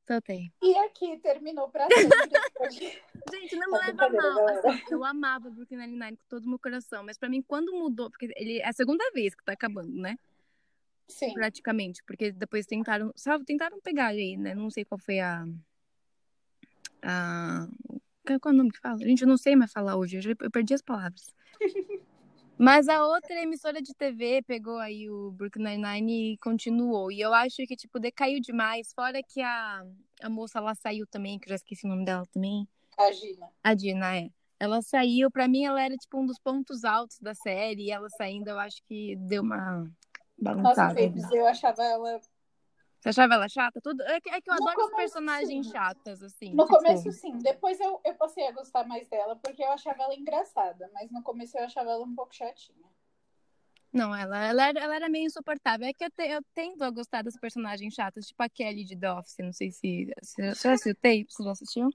Soltei. 0.07 0.51
E 0.61 0.77
aqui 0.79 1.19
terminou 1.19 1.69
pra 1.69 1.87
sempre. 1.89 2.11
Gente, 3.31 3.57
não 3.57 3.71
me 3.71 3.79
leva 3.79 4.09
mal. 4.09 4.49
Assim, 4.49 4.83
eu 4.91 5.05
amava 5.05 5.51
Brooklyn 5.51 5.79
Nine-Nine 5.79 6.17
com 6.17 6.25
todo 6.29 6.45
o 6.45 6.49
meu 6.49 6.59
coração, 6.59 7.05
mas 7.05 7.17
pra 7.17 7.29
mim, 7.29 7.43
quando 7.43 7.73
mudou, 7.73 8.11
porque 8.11 8.33
ele 8.37 8.59
é 8.59 8.69
a 8.69 8.73
segunda 8.73 9.05
vez 9.13 9.35
que 9.35 9.45
tá 9.45 9.53
acabando, 9.53 9.93
né? 9.93 10.19
Sim. 11.11 11.35
Praticamente, 11.35 12.02
porque 12.05 12.33
depois 12.33 12.67
tentaram, 12.67 13.12
tentaram 13.45 13.81
pegar 13.81 14.09
aí, 14.09 14.37
né? 14.37 14.55
Não 14.55 14.71
sei 14.71 14.85
qual 14.85 14.99
foi 14.99 15.21
a 15.21 15.45
a. 17.02 17.67
Qual 18.25 18.52
é 18.52 18.55
o 18.55 18.57
nome 18.57 18.71
que 18.71 18.79
fala? 18.79 18.99
Gente, 18.99 19.23
eu 19.23 19.29
não 19.29 19.37
sei 19.37 19.57
mais 19.57 19.73
falar 19.73 19.97
hoje, 19.97 20.21
eu 20.38 20.50
perdi 20.50 20.75
as 20.75 20.83
palavras. 20.83 21.35
Mas 22.57 22.88
a 22.88 23.07
outra 23.07 23.43
emissora 23.43 23.81
de 23.81 23.95
TV 23.95 24.43
pegou 24.43 24.76
aí 24.79 25.09
o 25.09 25.31
Brooklyn 25.31 25.79
Nine-Nine 25.79 26.35
e 26.35 26.38
continuou. 26.38 27.11
E 27.11 27.19
eu 27.19 27.33
acho 27.33 27.57
que, 27.67 27.75
tipo, 27.75 27.99
decaiu 27.99 28.38
demais. 28.38 28.93
Fora 28.93 29.23
que 29.23 29.40
a, 29.40 29.83
a 30.23 30.29
moça 30.29 30.61
lá 30.61 30.75
saiu 30.75 31.07
também, 31.07 31.38
que 31.38 31.47
eu 31.47 31.50
já 31.50 31.55
esqueci 31.55 31.87
o 31.87 31.88
nome 31.88 32.05
dela 32.05 32.26
também. 32.26 32.69
A 32.99 33.11
Gina. 33.12 33.49
A 33.64 33.75
Gina, 33.75 34.17
é. 34.19 34.31
Ela 34.59 34.83
saiu, 34.83 35.31
pra 35.31 35.49
mim 35.49 35.64
ela 35.64 35.83
era, 35.83 35.97
tipo, 35.97 36.21
um 36.21 36.26
dos 36.26 36.38
pontos 36.38 36.85
altos 36.85 37.19
da 37.19 37.35
série. 37.35 37.85
E 37.85 37.90
ela 37.90 38.11
saindo, 38.11 38.49
eu 38.49 38.59
acho 38.59 38.83
que 38.87 39.17
deu 39.17 39.43
uma 39.43 39.90
balançada. 40.40 41.09
Nossa, 41.09 41.35
eu 41.35 41.47
achava 41.47 41.82
ela 41.82 42.20
você 43.00 43.09
achava 43.09 43.35
ela 43.35 43.49
chata? 43.49 43.80
Tudo... 43.80 44.02
É, 44.02 44.20
que, 44.20 44.28
é 44.28 44.40
que 44.42 44.50
eu 44.50 44.54
no 44.56 44.62
adoro 44.62 44.76
começo, 44.76 44.97
personagens 44.97 45.66
sim. 45.66 45.73
chatas, 45.73 46.23
assim. 46.23 46.54
No 46.54 46.64
tipo... 46.64 46.76
começo, 46.76 47.11
sim. 47.12 47.38
Depois 47.38 47.80
eu, 47.80 47.99
eu 48.04 48.14
passei 48.14 48.47
a 48.47 48.52
gostar 48.52 48.87
mais 48.87 49.09
dela, 49.09 49.37
porque 49.37 49.62
eu 49.62 49.70
achava 49.70 50.02
ela 50.02 50.14
engraçada. 50.14 50.90
Mas 50.92 51.11
no 51.11 51.23
começo 51.23 51.56
eu 51.56 51.64
achava 51.64 51.90
ela 51.90 52.04
um 52.04 52.14
pouco 52.14 52.35
chatinha. 52.35 52.90
Não, 53.90 54.14
ela, 54.14 54.44
ela, 54.44 54.68
era, 54.68 54.80
ela 54.80 54.97
era 54.97 55.09
meio 55.09 55.26
insuportável. 55.26 55.88
É 55.88 55.94
que 55.94 56.04
eu, 56.04 56.11
te, 56.11 56.28
eu 56.28 56.42
tendo 56.54 56.85
a 56.85 56.90
gostar 56.90 57.23
das 57.23 57.37
personagens 57.38 57.94
chatas, 57.94 58.26
tipo 58.26 58.42
a 58.42 58.49
Kelly 58.50 58.85
de 58.85 58.97
The 58.97 59.12
Office. 59.14 59.37
Não 59.38 59.52
sei 59.52 59.70
se. 59.70 60.12
se 60.23 60.54
você 60.54 60.68
assistiu 60.68 60.94
Tape? 60.97 61.26
Você 61.28 61.42
já 61.42 61.50
assistiu? 61.52 61.90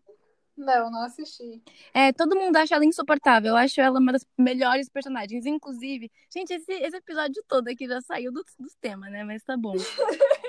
Não, 0.57 0.89
não 0.89 1.03
assisti. 1.03 1.62
É, 1.93 2.13
todo 2.13 2.35
mundo 2.35 2.55
acha 2.55 2.75
ela 2.75 2.85
insuportável. 2.85 3.50
Eu 3.50 3.57
acho 3.57 3.79
ela 3.81 4.00
uma 4.00 4.13
das 4.13 4.25
melhores 4.38 4.88
personagens. 4.88 5.45
Inclusive, 5.45 6.09
gente, 6.33 6.53
esse, 6.53 6.71
esse 6.71 6.95
episódio 6.95 7.43
todo 7.47 7.67
aqui 7.67 7.85
já 7.85 8.00
saiu 8.01 8.31
dos 8.31 8.45
do 8.57 8.67
temas, 8.79 9.12
né? 9.12 9.24
Mas 9.25 9.43
tá 9.43 9.57
bom. 9.57 9.74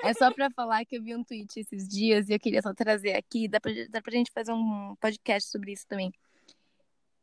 é 0.04 0.14
só 0.14 0.32
pra 0.32 0.48
falar 0.50 0.84
que 0.84 0.96
eu 0.96 1.02
vi 1.02 1.14
um 1.16 1.24
tweet 1.24 1.58
esses 1.58 1.88
dias 1.88 2.28
e 2.28 2.34
eu 2.34 2.38
queria 2.38 2.62
só 2.62 2.72
trazer 2.72 3.14
aqui. 3.14 3.48
Dá 3.48 3.60
pra, 3.60 3.72
dá 3.90 4.00
pra 4.00 4.12
gente 4.12 4.30
fazer 4.32 4.52
um 4.52 4.94
podcast 5.00 5.50
sobre 5.50 5.72
isso 5.72 5.86
também. 5.88 6.12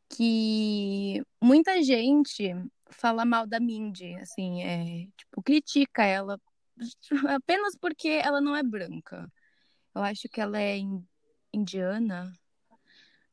Que 0.09 1.23
muita 1.41 1.81
gente 1.81 2.53
fala 2.89 3.25
mal 3.25 3.47
da 3.47 3.59
Mindy, 3.59 4.13
assim, 4.15 4.61
é, 4.61 5.07
tipo, 5.17 5.41
critica 5.41 6.03
ela 6.03 6.39
apenas 7.29 7.75
porque 7.77 8.09
ela 8.09 8.41
não 8.41 8.55
é 8.55 8.61
branca. 8.61 9.31
Eu 9.95 10.01
acho 10.03 10.27
que 10.29 10.41
ela 10.41 10.59
é 10.59 10.77
indiana, 11.53 12.33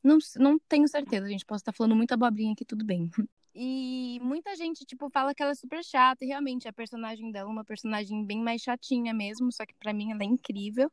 não, 0.03 0.17
não 0.37 0.59
tenho 0.59 0.87
certeza, 0.87 1.27
gente. 1.27 1.45
Posso 1.45 1.61
estar 1.61 1.73
falando 1.73 1.95
muita 1.95 2.15
abobrinha 2.15 2.53
aqui, 2.53 2.65
tudo 2.65 2.83
bem. 2.85 3.09
E 3.53 4.19
muita 4.21 4.55
gente, 4.55 4.85
tipo, 4.85 5.09
fala 5.09 5.35
que 5.35 5.43
ela 5.43 5.51
é 5.51 5.55
super 5.55 5.83
chata. 5.83 6.23
E 6.23 6.27
realmente, 6.27 6.67
a 6.67 6.73
personagem 6.73 7.31
dela 7.31 7.49
é 7.49 7.51
uma 7.51 7.65
personagem 7.65 8.25
bem 8.25 8.39
mais 8.41 8.61
chatinha 8.61 9.13
mesmo. 9.13 9.51
Só 9.51 9.65
que 9.65 9.75
para 9.75 9.93
mim 9.93 10.11
ela 10.11 10.23
é 10.23 10.25
incrível. 10.25 10.91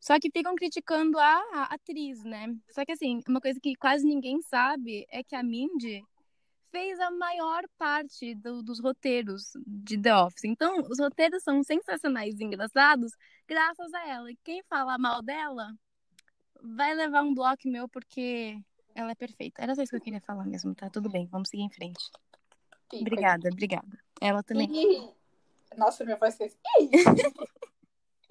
Só 0.00 0.18
que 0.18 0.30
ficam 0.30 0.54
criticando 0.54 1.18
a, 1.18 1.42
a, 1.52 1.62
atriz, 1.74 2.22
né? 2.22 2.54
Só 2.70 2.84
que 2.84 2.92
assim, 2.92 3.20
uma 3.28 3.40
coisa 3.40 3.58
que 3.60 3.74
quase 3.74 4.04
ninguém 4.06 4.40
sabe 4.42 5.06
é 5.10 5.24
que 5.24 5.34
a 5.34 5.42
Mindy 5.42 6.04
fez 6.70 7.00
a 7.00 7.10
maior 7.10 7.64
parte 7.76 8.34
do, 8.36 8.62
dos 8.62 8.80
roteiros 8.80 9.52
de 9.66 10.00
The 10.00 10.14
Office. 10.16 10.44
Então, 10.44 10.80
os 10.88 10.98
roteiros 11.00 11.42
são 11.42 11.62
sensacionais 11.62 12.38
e 12.38 12.44
engraçados 12.44 13.12
graças 13.48 13.92
a 13.92 14.08
ela. 14.08 14.30
E 14.30 14.36
quem 14.44 14.62
fala 14.68 14.98
mal 14.98 15.22
dela 15.22 15.72
vai 16.62 16.94
levar 16.94 17.22
um 17.22 17.34
bloco 17.34 17.68
meu 17.68 17.88
porque 17.88 18.60
ela 18.94 19.12
é 19.12 19.14
perfeita. 19.14 19.62
Era 19.62 19.74
só 19.74 19.82
isso 19.82 19.90
que 19.90 19.96
eu 19.96 20.00
queria 20.00 20.20
falar 20.20 20.44
mesmo, 20.44 20.74
tá? 20.74 20.90
Tudo 20.90 21.08
bem, 21.08 21.26
vamos 21.26 21.48
seguir 21.48 21.62
em 21.62 21.70
frente. 21.70 22.02
Sim, 22.90 23.00
obrigada, 23.02 23.48
obrigada. 23.48 23.98
Ela 24.20 24.42
também. 24.42 24.68
E... 24.72 25.76
Nossa, 25.76 26.04
minha 26.04 26.16
voz 26.16 26.36
fez. 26.36 26.58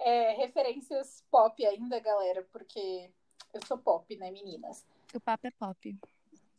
é, 0.00 0.32
referências 0.32 1.24
pop 1.30 1.64
ainda, 1.64 1.98
galera, 2.00 2.46
porque 2.52 3.10
eu 3.54 3.64
sou 3.66 3.78
pop, 3.78 4.16
né, 4.16 4.30
meninas? 4.30 4.86
O 5.14 5.20
papo 5.20 5.46
é 5.46 5.50
pop. 5.50 5.98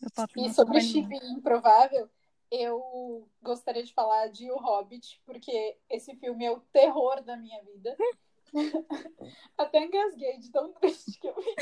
O 0.01 0.11
pop 0.11 0.33
e 0.37 0.53
sobre 0.53 0.81
Chibi 0.81 1.17
Improvável, 1.17 2.09
eu 2.49 3.27
gostaria 3.41 3.83
de 3.83 3.93
falar 3.93 4.27
de 4.27 4.49
O 4.49 4.57
Hobbit, 4.57 5.21
porque 5.25 5.77
esse 5.89 6.15
filme 6.15 6.45
é 6.45 6.51
o 6.51 6.61
terror 6.71 7.21
da 7.21 7.37
minha 7.37 7.61
vida. 7.63 7.95
Até 9.57 9.83
engasguei 9.83 10.37
de 10.39 10.51
tão 10.51 10.73
triste 10.73 11.19
que 11.19 11.27
eu 11.27 11.35
fiquei. 11.35 11.55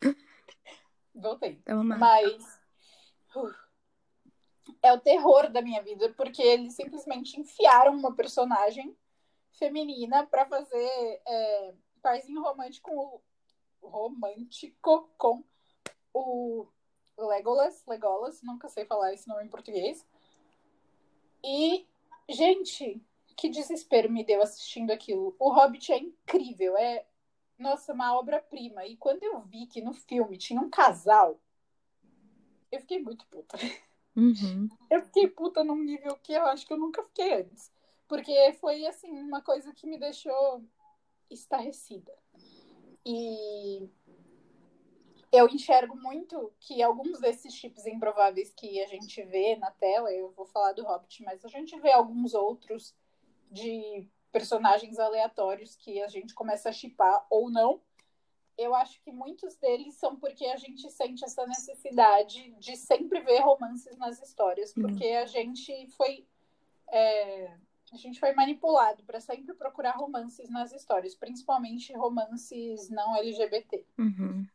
Voltei. 1.14 1.52
Então, 1.62 1.84
Mas. 1.84 2.60
Uh, 3.34 3.52
é 4.82 4.92
o 4.92 5.00
terror 5.00 5.50
da 5.50 5.62
minha 5.62 5.82
vida, 5.82 6.12
porque 6.14 6.42
eles 6.42 6.74
simplesmente 6.74 7.40
enfiaram 7.40 7.94
uma 7.94 8.14
personagem 8.14 8.96
feminina 9.52 10.26
para 10.26 10.46
fazer 10.46 11.22
é, 11.26 11.74
parzinho 12.02 12.42
romântico, 12.42 13.22
romântico 13.82 15.08
com 15.16 15.42
o 16.12 16.66
Legolas, 17.18 17.82
Legolas, 17.86 18.42
nunca 18.42 18.68
sei 18.68 18.84
falar 18.84 19.12
esse 19.14 19.28
nome 19.28 19.44
em 19.44 19.48
português. 19.48 20.06
E, 21.42 21.86
gente, 22.28 23.02
que 23.36 23.48
desespero 23.48 24.10
me 24.10 24.24
deu 24.24 24.42
assistindo 24.42 24.90
aquilo. 24.90 25.34
O 25.38 25.52
Hobbit 25.52 25.92
é 25.92 25.98
incrível, 25.98 26.76
é 26.76 27.04
nossa, 27.58 27.92
uma 27.92 28.16
obra-prima. 28.18 28.84
E 28.86 28.96
quando 28.96 29.22
eu 29.22 29.40
vi 29.40 29.66
que 29.66 29.80
no 29.80 29.92
filme 29.92 30.36
tinha 30.36 30.60
um 30.60 30.70
casal, 30.70 31.40
eu 32.70 32.80
fiquei 32.80 33.00
muito 33.00 33.26
puta. 33.26 33.56
Uhum. 34.16 34.68
Eu 34.90 35.02
fiquei 35.02 35.28
puta 35.28 35.64
num 35.64 35.82
nível 35.82 36.16
que 36.22 36.32
eu 36.32 36.44
acho 36.46 36.66
que 36.66 36.72
eu 36.72 36.78
nunca 36.78 37.02
fiquei 37.02 37.40
antes. 37.40 37.72
Porque 38.06 38.52
foi, 38.60 38.86
assim, 38.86 39.10
uma 39.10 39.40
coisa 39.40 39.72
que 39.72 39.86
me 39.86 39.98
deixou 39.98 40.62
estarrecida. 41.30 42.12
E 43.04 43.88
eu 45.32 45.48
enxergo 45.48 45.96
muito 45.96 46.52
que 46.60 46.80
alguns 46.82 47.18
desses 47.18 47.52
tipos 47.54 47.86
improváveis 47.86 48.52
que 48.54 48.80
a 48.80 48.86
gente 48.86 49.22
vê 49.24 49.56
na 49.56 49.70
tela, 49.72 50.12
eu 50.12 50.30
vou 50.30 50.46
falar 50.46 50.72
do 50.72 50.84
Hobbit, 50.84 51.24
mas 51.24 51.44
a 51.44 51.48
gente 51.48 51.78
vê 51.80 51.90
alguns 51.90 52.34
outros 52.34 52.94
de 53.50 54.08
personagens 54.32 54.98
aleatórios 54.98 55.76
que 55.76 56.02
a 56.02 56.08
gente 56.08 56.34
começa 56.34 56.68
a 56.68 56.72
chipar 56.72 57.24
ou 57.30 57.50
não. 57.50 57.80
Eu 58.56 58.74
acho 58.74 59.00
que 59.02 59.12
muitos 59.12 59.56
deles 59.56 59.94
são 59.94 60.16
porque 60.16 60.46
a 60.46 60.56
gente 60.56 60.88
sente 60.90 61.24
essa 61.24 61.46
necessidade 61.46 62.50
de 62.58 62.76
sempre 62.76 63.20
ver 63.20 63.40
romances 63.40 63.96
nas 63.96 64.20
histórias, 64.22 64.74
uhum. 64.76 64.82
porque 64.82 65.06
a 65.06 65.26
gente 65.26 65.88
foi 65.96 66.26
é, 66.88 67.56
a 67.92 67.96
gente 67.96 68.18
foi 68.18 68.32
manipulado 68.32 69.02
para 69.04 69.20
sempre 69.20 69.54
procurar 69.54 69.92
romances 69.92 70.50
nas 70.50 70.72
histórias, 70.72 71.14
principalmente 71.14 71.92
romances 71.96 72.90
não 72.90 73.16
LGBT, 73.16 73.84
uhum. 73.98 74.46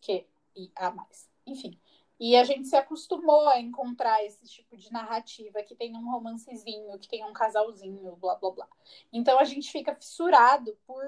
que 0.00 0.26
e 0.56 0.70
a 0.74 0.90
mais, 0.90 1.28
enfim. 1.46 1.78
E 2.18 2.34
a 2.34 2.44
gente 2.44 2.66
se 2.66 2.76
acostumou 2.76 3.46
a 3.48 3.60
encontrar 3.60 4.24
esse 4.24 4.46
tipo 4.46 4.76
de 4.76 4.90
narrativa 4.90 5.62
que 5.62 5.74
tem 5.74 5.94
um 5.94 6.10
romancezinho, 6.10 6.98
que 6.98 7.08
tem 7.08 7.24
um 7.24 7.32
casalzinho, 7.32 8.16
blá 8.16 8.36
blá 8.36 8.50
blá. 8.50 8.68
Então 9.12 9.38
a 9.38 9.44
gente 9.44 9.70
fica 9.70 9.94
fissurado 9.94 10.76
por 10.86 11.04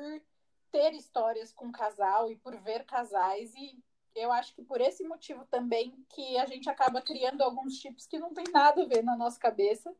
ter 0.70 0.92
histórias 0.92 1.50
com 1.52 1.72
casal 1.72 2.30
e 2.30 2.36
por 2.36 2.54
ver 2.56 2.84
casais 2.84 3.54
e 3.54 3.82
eu 4.14 4.32
acho 4.32 4.54
que 4.54 4.62
por 4.62 4.80
esse 4.80 5.04
motivo 5.04 5.46
também 5.46 5.94
que 6.10 6.36
a 6.36 6.44
gente 6.44 6.68
acaba 6.68 7.00
criando 7.00 7.42
alguns 7.42 7.78
tipos 7.78 8.06
que 8.06 8.18
não 8.18 8.34
tem 8.34 8.44
nada 8.52 8.82
a 8.82 8.86
ver 8.86 9.02
na 9.02 9.16
nossa 9.16 9.38
cabeça, 9.38 9.94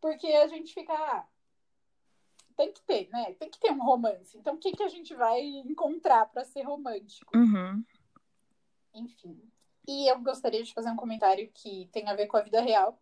porque 0.00 0.26
a 0.26 0.46
gente 0.48 0.72
fica 0.72 0.92
ah, 0.94 1.26
tem 2.56 2.72
que 2.72 2.82
ter, 2.82 3.08
né? 3.10 3.34
Tem 3.34 3.50
que 3.50 3.58
ter 3.58 3.70
um 3.70 3.84
romance. 3.84 4.36
Então 4.36 4.54
o 4.54 4.58
que 4.58 4.72
que 4.72 4.82
a 4.82 4.88
gente 4.88 5.14
vai 5.14 5.40
encontrar 5.42 6.26
para 6.26 6.44
ser 6.44 6.62
romântico? 6.62 7.36
Uhum. 7.36 7.84
Enfim, 8.94 9.40
e 9.86 10.10
eu 10.10 10.20
gostaria 10.20 10.62
de 10.62 10.72
fazer 10.72 10.90
um 10.90 10.96
comentário 10.96 11.50
que 11.52 11.88
tem 11.92 12.08
a 12.08 12.14
ver 12.14 12.26
com 12.26 12.36
a 12.36 12.42
vida 12.42 12.60
real, 12.60 12.98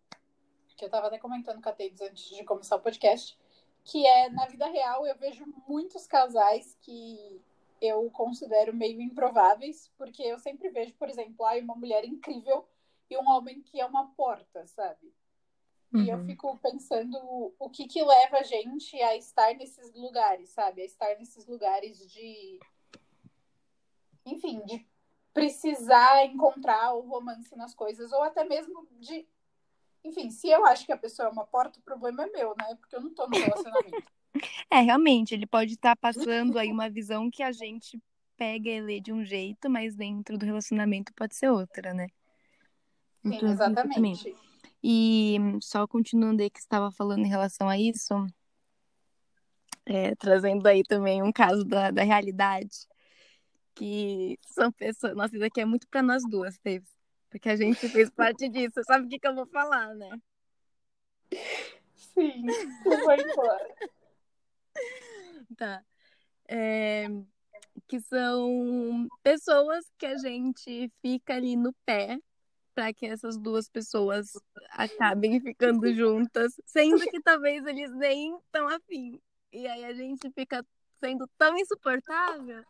que 0.76 0.84
eu 0.84 0.88
estava 0.88 1.06
até 1.06 1.18
comentando 1.18 1.62
com 1.62 1.68
a 1.68 1.72
Teides 1.72 2.00
antes 2.00 2.28
de 2.28 2.44
começar 2.44 2.76
o 2.76 2.80
podcast, 2.80 3.38
que 3.84 4.06
é, 4.06 4.28
na 4.30 4.46
vida 4.46 4.66
real, 4.66 5.06
eu 5.06 5.16
vejo 5.16 5.44
muitos 5.66 6.06
casais 6.06 6.76
que 6.80 7.40
eu 7.80 8.08
considero 8.10 8.74
meio 8.74 9.00
improváveis, 9.00 9.90
porque 9.98 10.22
eu 10.22 10.38
sempre 10.38 10.70
vejo, 10.70 10.94
por 10.94 11.08
exemplo, 11.08 11.44
ah, 11.44 11.56
uma 11.58 11.74
mulher 11.74 12.04
incrível 12.04 12.66
e 13.10 13.16
um 13.16 13.28
homem 13.28 13.60
que 13.60 13.80
é 13.80 13.86
uma 13.86 14.08
porta, 14.14 14.66
sabe? 14.66 15.12
Uhum. 15.92 16.02
E 16.02 16.10
eu 16.10 16.24
fico 16.24 16.56
pensando 16.58 17.18
o 17.58 17.68
que 17.68 17.86
que 17.86 18.02
leva 18.02 18.38
a 18.38 18.42
gente 18.42 19.00
a 19.02 19.16
estar 19.16 19.54
nesses 19.54 19.92
lugares, 19.94 20.50
sabe? 20.50 20.82
A 20.82 20.84
estar 20.84 21.18
nesses 21.18 21.46
lugares 21.46 21.98
de. 22.10 22.60
Enfim, 24.24 24.64
de 24.64 24.86
precisar 25.32 26.24
encontrar 26.26 26.94
o 26.94 27.00
romance 27.00 27.56
nas 27.56 27.74
coisas, 27.74 28.12
ou 28.12 28.22
até 28.22 28.44
mesmo 28.44 28.86
de. 29.00 29.26
Enfim, 30.04 30.30
se 30.30 30.48
eu 30.48 30.64
acho 30.66 30.84
que 30.84 30.92
a 30.92 30.96
pessoa 30.96 31.28
é 31.28 31.30
uma 31.30 31.46
porta, 31.46 31.78
o 31.78 31.82
problema 31.82 32.24
é 32.24 32.30
meu, 32.30 32.54
né? 32.58 32.74
Porque 32.80 32.96
eu 32.96 33.00
não 33.00 33.14
tô 33.14 33.26
no 33.26 33.36
relacionamento. 33.36 34.12
É, 34.70 34.80
realmente, 34.80 35.34
ele 35.34 35.46
pode 35.46 35.74
estar 35.74 35.94
passando 35.94 36.58
aí 36.58 36.72
uma 36.72 36.88
visão 36.88 37.30
que 37.30 37.42
a 37.42 37.52
gente 37.52 38.02
pega 38.36 38.70
e 38.70 38.80
lê 38.80 38.98
de 38.98 39.12
um 39.12 39.24
jeito, 39.24 39.68
mas 39.68 39.94
dentro 39.94 40.38
do 40.38 40.46
relacionamento 40.46 41.12
pode 41.14 41.36
ser 41.36 41.50
outra, 41.50 41.92
né? 41.92 42.08
Sim, 43.22 43.34
Então, 43.34 43.52
exatamente. 43.52 44.34
E 44.82 45.36
só 45.60 45.86
continuando 45.86 46.42
aí 46.42 46.50
que 46.50 46.58
você 46.58 46.64
estava 46.64 46.90
falando 46.90 47.24
em 47.24 47.28
relação 47.28 47.68
a 47.68 47.78
isso, 47.78 48.26
é, 49.86 50.14
trazendo 50.16 50.66
aí 50.66 50.82
também 50.82 51.22
um 51.22 51.32
caso 51.32 51.64
da, 51.64 51.90
da 51.90 52.02
realidade, 52.02 52.88
que 53.74 54.38
são 54.46 54.70
pessoas. 54.72 55.14
Nossa, 55.14 55.34
isso 55.34 55.44
aqui 55.44 55.60
é 55.60 55.64
muito 55.64 55.86
para 55.88 56.02
nós 56.02 56.22
duas, 56.28 56.58
Thaís, 56.58 56.84
porque 57.30 57.48
a 57.48 57.56
gente 57.56 57.88
fez 57.88 58.10
parte 58.10 58.48
disso. 58.48 58.82
Sabe 58.84 59.06
o 59.06 59.08
que, 59.08 59.18
que 59.18 59.26
eu 59.26 59.34
vou 59.34 59.46
falar, 59.46 59.94
né? 59.94 60.10
Sim, 61.94 62.46
vou 62.84 63.12
embora. 63.12 63.74
Tá. 65.56 65.84
É, 66.48 67.06
que 67.86 68.00
são 68.00 69.06
pessoas 69.22 69.84
que 69.98 70.06
a 70.06 70.16
gente 70.16 70.90
fica 71.02 71.34
ali 71.34 71.56
no 71.56 71.74
pé 71.84 72.18
para 72.74 72.92
que 72.92 73.06
essas 73.06 73.36
duas 73.36 73.68
pessoas 73.68 74.32
acabem 74.70 75.38
ficando 75.40 75.92
juntas, 75.92 76.58
sendo 76.64 77.00
que 77.00 77.20
talvez 77.20 77.66
eles 77.66 77.92
nem 77.92 78.34
estão 78.38 78.66
afim. 78.66 79.20
E 79.52 79.66
aí 79.66 79.84
a 79.84 79.92
gente 79.92 80.30
fica 80.30 80.64
sendo 80.98 81.28
tão 81.36 81.54
insuportável 81.58 82.64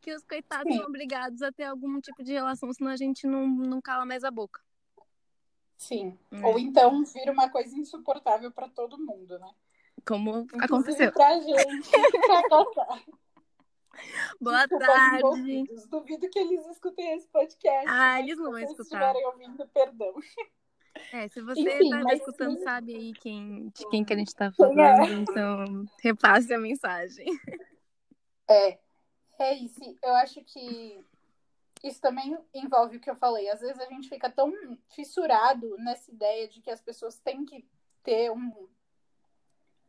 que 0.00 0.14
os 0.14 0.24
coitados 0.24 0.72
Sim. 0.72 0.78
são 0.78 0.86
obrigados 0.88 1.42
a 1.42 1.52
ter 1.52 1.64
algum 1.64 2.00
tipo 2.00 2.22
de 2.22 2.32
relação, 2.32 2.72
senão 2.72 2.90
a 2.90 2.96
gente 2.96 3.26
não, 3.26 3.46
não 3.46 3.80
cala 3.80 4.06
mais 4.06 4.24
a 4.24 4.30
boca. 4.30 4.60
Sim. 5.76 6.18
É. 6.30 6.44
Ou 6.44 6.58
então 6.58 7.04
vira 7.04 7.32
uma 7.32 7.48
coisa 7.50 7.76
insuportável 7.76 8.50
para 8.50 8.68
todo 8.68 8.98
mundo, 8.98 9.38
né? 9.38 9.50
Como 10.06 10.40
Inclusive 10.40 10.64
aconteceu. 10.64 11.12
Pra 11.12 11.40
gente. 11.40 11.90
Cacá. 12.50 13.02
Boa 14.40 14.66
Desculpa, 14.66 14.86
tarde. 14.86 15.64
Duvido 15.90 16.30
que 16.30 16.38
eles 16.38 16.66
escutem 16.68 17.12
esse 17.14 17.28
podcast. 17.28 17.86
Ah, 17.88 18.20
eles 18.20 18.36
não 18.38 18.46
se 18.46 18.50
vão 18.50 18.60
escutar. 18.60 18.82
estiverem 18.82 19.26
ouvindo, 19.26 19.68
perdão. 19.68 20.14
É, 21.12 21.28
se 21.28 21.40
você 21.40 21.78
tá 21.88 22.02
mas 22.02 22.18
escutando, 22.18 22.56
sim. 22.56 22.64
sabe 22.64 22.94
aí 22.94 23.12
quem, 23.12 23.68
de 23.68 23.88
quem 23.88 24.04
que 24.04 24.12
a 24.12 24.16
gente 24.16 24.34
tá 24.34 24.50
Quem 24.50 24.66
é? 24.66 24.96
falando, 24.96 25.30
então 25.30 25.84
repasse 26.02 26.52
a 26.52 26.58
mensagem. 26.58 27.26
É, 28.48 28.78
é 29.42 29.54
isso. 29.54 29.80
Eu 30.02 30.14
acho 30.14 30.42
que 30.44 31.04
isso 31.82 32.00
também 32.00 32.36
envolve 32.54 32.96
o 32.96 33.00
que 33.00 33.10
eu 33.10 33.16
falei. 33.16 33.48
Às 33.48 33.60
vezes 33.60 33.78
a 33.80 33.86
gente 33.86 34.08
fica 34.08 34.30
tão 34.30 34.52
fissurado 34.88 35.76
nessa 35.78 36.10
ideia 36.10 36.48
de 36.48 36.60
que 36.60 36.70
as 36.70 36.80
pessoas 36.80 37.18
têm 37.18 37.44
que 37.44 37.66
ter 38.02 38.30
um, 38.30 38.68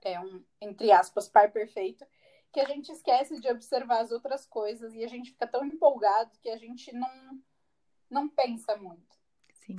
é, 0.02 0.20
um 0.20 0.44
entre 0.60 0.92
aspas, 0.92 1.28
par 1.28 1.52
perfeito, 1.52 2.06
que 2.52 2.60
a 2.60 2.66
gente 2.66 2.92
esquece 2.92 3.40
de 3.40 3.50
observar 3.50 4.02
as 4.02 4.12
outras 4.12 4.46
coisas 4.46 4.94
e 4.94 5.04
a 5.04 5.08
gente 5.08 5.32
fica 5.32 5.48
tão 5.48 5.66
empolgado 5.66 6.38
que 6.40 6.50
a 6.50 6.58
gente 6.58 6.94
não, 6.94 7.42
não 8.10 8.30
pensa 8.30 8.76
muito. 8.76 9.18
Sim. 9.54 9.78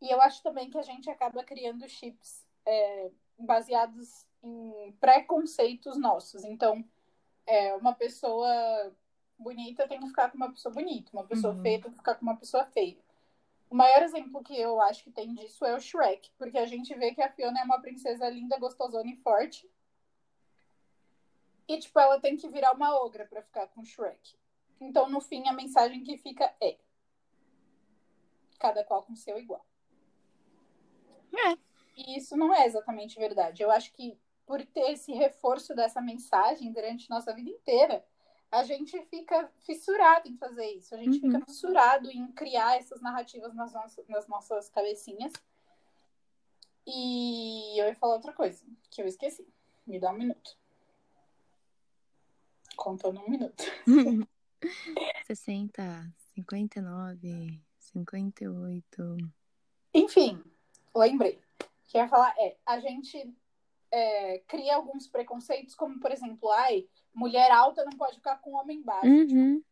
E 0.00 0.10
eu 0.10 0.20
acho 0.20 0.42
também 0.42 0.70
que 0.70 0.78
a 0.78 0.82
gente 0.82 1.08
acaba 1.08 1.42
criando 1.44 1.88
chips 1.88 2.44
é, 2.64 3.10
baseados 3.38 4.26
em 4.42 4.92
preconceitos 5.00 5.96
nossos. 5.96 6.44
Então, 6.44 6.84
é, 7.46 7.74
uma 7.74 7.94
pessoa 7.94 8.92
bonita 9.38 9.86
tem 9.86 10.00
que 10.00 10.08
ficar 10.08 10.30
com 10.30 10.36
uma 10.36 10.50
pessoa 10.50 10.74
bonita, 10.74 11.10
uma 11.12 11.24
pessoa 11.24 11.54
Uhum. 11.54 11.62
feia 11.62 11.80
tem 11.80 11.90
que 11.90 11.98
ficar 11.98 12.14
com 12.14 12.22
uma 12.22 12.36
pessoa 12.36 12.64
feia. 12.66 12.96
O 13.68 13.74
maior 13.74 14.02
exemplo 14.02 14.42
que 14.42 14.58
eu 14.58 14.80
acho 14.80 15.04
que 15.04 15.10
tem 15.10 15.34
disso 15.34 15.64
é 15.64 15.74
o 15.74 15.80
Shrek, 15.80 16.30
porque 16.38 16.58
a 16.58 16.66
gente 16.66 16.94
vê 16.94 17.12
que 17.14 17.22
a 17.22 17.30
Fiona 17.30 17.60
é 17.60 17.64
uma 17.64 17.80
princesa 17.80 18.28
linda, 18.28 18.58
gostosona 18.58 19.10
e 19.10 19.16
forte. 19.16 19.68
E, 21.68 21.78
tipo, 21.78 21.98
ela 21.98 22.20
tem 22.20 22.36
que 22.36 22.48
virar 22.48 22.72
uma 22.72 22.94
ogra 22.94 23.26
pra 23.26 23.42
ficar 23.42 23.66
com 23.68 23.80
o 23.80 23.84
Shrek. 23.84 24.36
Então, 24.80 25.08
no 25.08 25.20
fim, 25.20 25.48
a 25.48 25.52
mensagem 25.52 26.04
que 26.04 26.16
fica 26.16 26.54
é: 26.60 26.78
cada 28.58 28.84
qual 28.84 29.02
com 29.02 29.16
seu 29.16 29.36
igual. 29.38 29.66
É. 31.34 31.58
E 31.96 32.16
isso 32.16 32.36
não 32.36 32.54
é 32.54 32.66
exatamente 32.66 33.18
verdade. 33.18 33.62
Eu 33.62 33.70
acho 33.70 33.92
que 33.92 34.16
por 34.46 34.64
ter 34.64 34.92
esse 34.92 35.12
reforço 35.12 35.74
dessa 35.74 36.00
mensagem 36.00 36.72
durante 36.72 37.10
nossa 37.10 37.34
vida 37.34 37.50
inteira, 37.50 38.04
a 38.50 38.62
gente 38.62 39.00
fica 39.06 39.50
fissurado 39.58 40.28
em 40.28 40.36
fazer 40.36 40.66
isso. 40.72 40.94
A 40.94 40.98
gente 40.98 41.16
Uhum. 41.16 41.32
fica 41.32 41.44
fissurado 41.44 42.10
em 42.10 42.30
criar 42.32 42.76
essas 42.76 43.00
narrativas 43.00 43.52
nas 43.54 43.72
nossas, 43.72 44.06
nas 44.08 44.26
nossas 44.28 44.68
cabecinhas. 44.68 45.32
E 46.86 47.80
eu 47.80 47.86
ia 47.88 47.96
falar 47.96 48.14
outra 48.14 48.32
coisa, 48.32 48.64
que 48.90 49.02
eu 49.02 49.06
esqueci. 49.06 49.46
Me 49.84 49.98
dá 49.98 50.10
um 50.12 50.16
minuto. 50.16 50.56
Contando 52.76 53.20
um 53.20 53.28
minuto. 53.28 53.64
60, 55.26 55.82
59, 56.34 57.60
58. 57.78 59.16
Enfim, 59.94 60.42
lembrei. 60.94 61.40
O 61.60 61.88
que 61.88 61.96
eu 61.98 62.02
ia 62.02 62.08
falar 62.08 62.34
é, 62.38 62.56
a 62.66 62.78
gente 62.78 63.34
é, 63.90 64.38
cria 64.46 64.76
alguns 64.76 65.06
preconceitos, 65.06 65.74
como, 65.74 65.98
por 66.00 66.10
exemplo, 66.10 66.50
ai, 66.50 66.88
mulher 67.14 67.50
alta 67.50 67.84
não 67.84 67.92
pode 67.92 68.16
ficar 68.16 68.36
com 68.36 68.54
homem 68.54 68.82
baixo. 68.82 69.06
Uhum. 69.06 69.62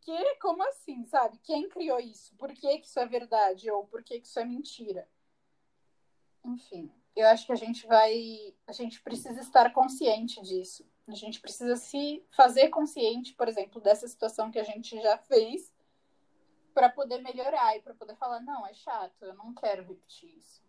Que? 0.00 0.34
Como 0.36 0.62
assim, 0.68 1.04
sabe? 1.06 1.38
Quem 1.42 1.68
criou 1.68 1.98
isso? 1.98 2.34
Por 2.36 2.52
que, 2.52 2.78
que 2.78 2.86
isso 2.86 3.00
é 3.00 3.06
verdade? 3.06 3.70
Ou 3.70 3.86
por 3.86 4.02
que, 4.02 4.20
que 4.20 4.26
isso 4.26 4.38
é 4.38 4.44
mentira? 4.44 5.08
Enfim, 6.44 6.92
eu 7.16 7.26
acho 7.28 7.46
que 7.46 7.52
a 7.52 7.56
gente 7.56 7.86
vai. 7.86 8.54
A 8.66 8.72
gente 8.72 9.00
precisa 9.02 9.40
estar 9.40 9.72
consciente 9.72 10.42
disso. 10.42 10.86
A 11.08 11.14
gente 11.14 11.40
precisa 11.40 11.76
se 11.76 12.22
fazer 12.30 12.68
consciente, 12.68 13.34
por 13.34 13.48
exemplo, 13.48 13.80
dessa 13.80 14.06
situação 14.06 14.50
que 14.50 14.58
a 14.58 14.64
gente 14.64 15.00
já 15.00 15.16
fez, 15.16 15.72
para 16.74 16.90
poder 16.90 17.22
melhorar 17.22 17.76
e 17.76 17.80
para 17.80 17.94
poder 17.94 18.16
falar: 18.16 18.40
não, 18.40 18.66
é 18.66 18.74
chato, 18.74 19.24
eu 19.24 19.34
não 19.34 19.54
quero 19.54 19.84
repetir 19.84 20.36
isso. 20.36 20.62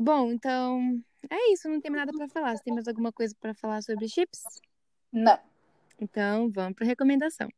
Bom, 0.00 0.30
então 0.30 1.02
é 1.28 1.52
isso, 1.52 1.68
não 1.68 1.80
tem 1.80 1.90
nada 1.90 2.12
pra 2.12 2.28
falar. 2.28 2.56
Você 2.56 2.62
tem 2.62 2.72
mais 2.72 2.86
alguma 2.86 3.12
coisa 3.12 3.34
pra 3.40 3.52
falar 3.52 3.82
sobre 3.82 4.08
chips? 4.08 4.44
Não. 5.12 5.36
Então 5.98 6.48
vamos 6.52 6.76
pra 6.76 6.86
recomendação. 6.86 7.48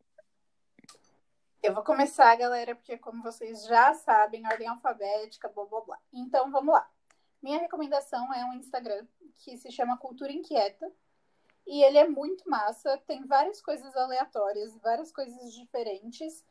Eu 1.63 1.75
vou 1.75 1.85
começar, 1.85 2.35
galera, 2.37 2.75
porque 2.75 2.97
como 2.97 3.23
vocês 3.23 3.67
já 3.67 3.93
sabem, 3.93 4.47
ordem 4.47 4.67
alfabética, 4.67 5.51
blá 5.51 5.67
blá 5.67 5.81
blá. 5.83 5.99
Então 6.11 6.51
vamos 6.51 6.73
lá. 6.73 6.91
Minha 7.43 7.59
recomendação 7.59 8.33
é 8.33 8.43
um 8.47 8.55
Instagram 8.55 9.07
que 9.37 9.59
se 9.59 9.71
chama 9.71 9.99
Cultura 9.99 10.33
Inquieta. 10.33 10.91
E 11.67 11.85
ele 11.85 11.99
é 11.99 12.09
muito 12.09 12.49
massa, 12.49 12.97
tem 13.07 13.27
várias 13.27 13.61
coisas 13.61 13.95
aleatórias, 13.95 14.75
várias 14.79 15.13
coisas 15.13 15.53
diferentes. 15.53 16.43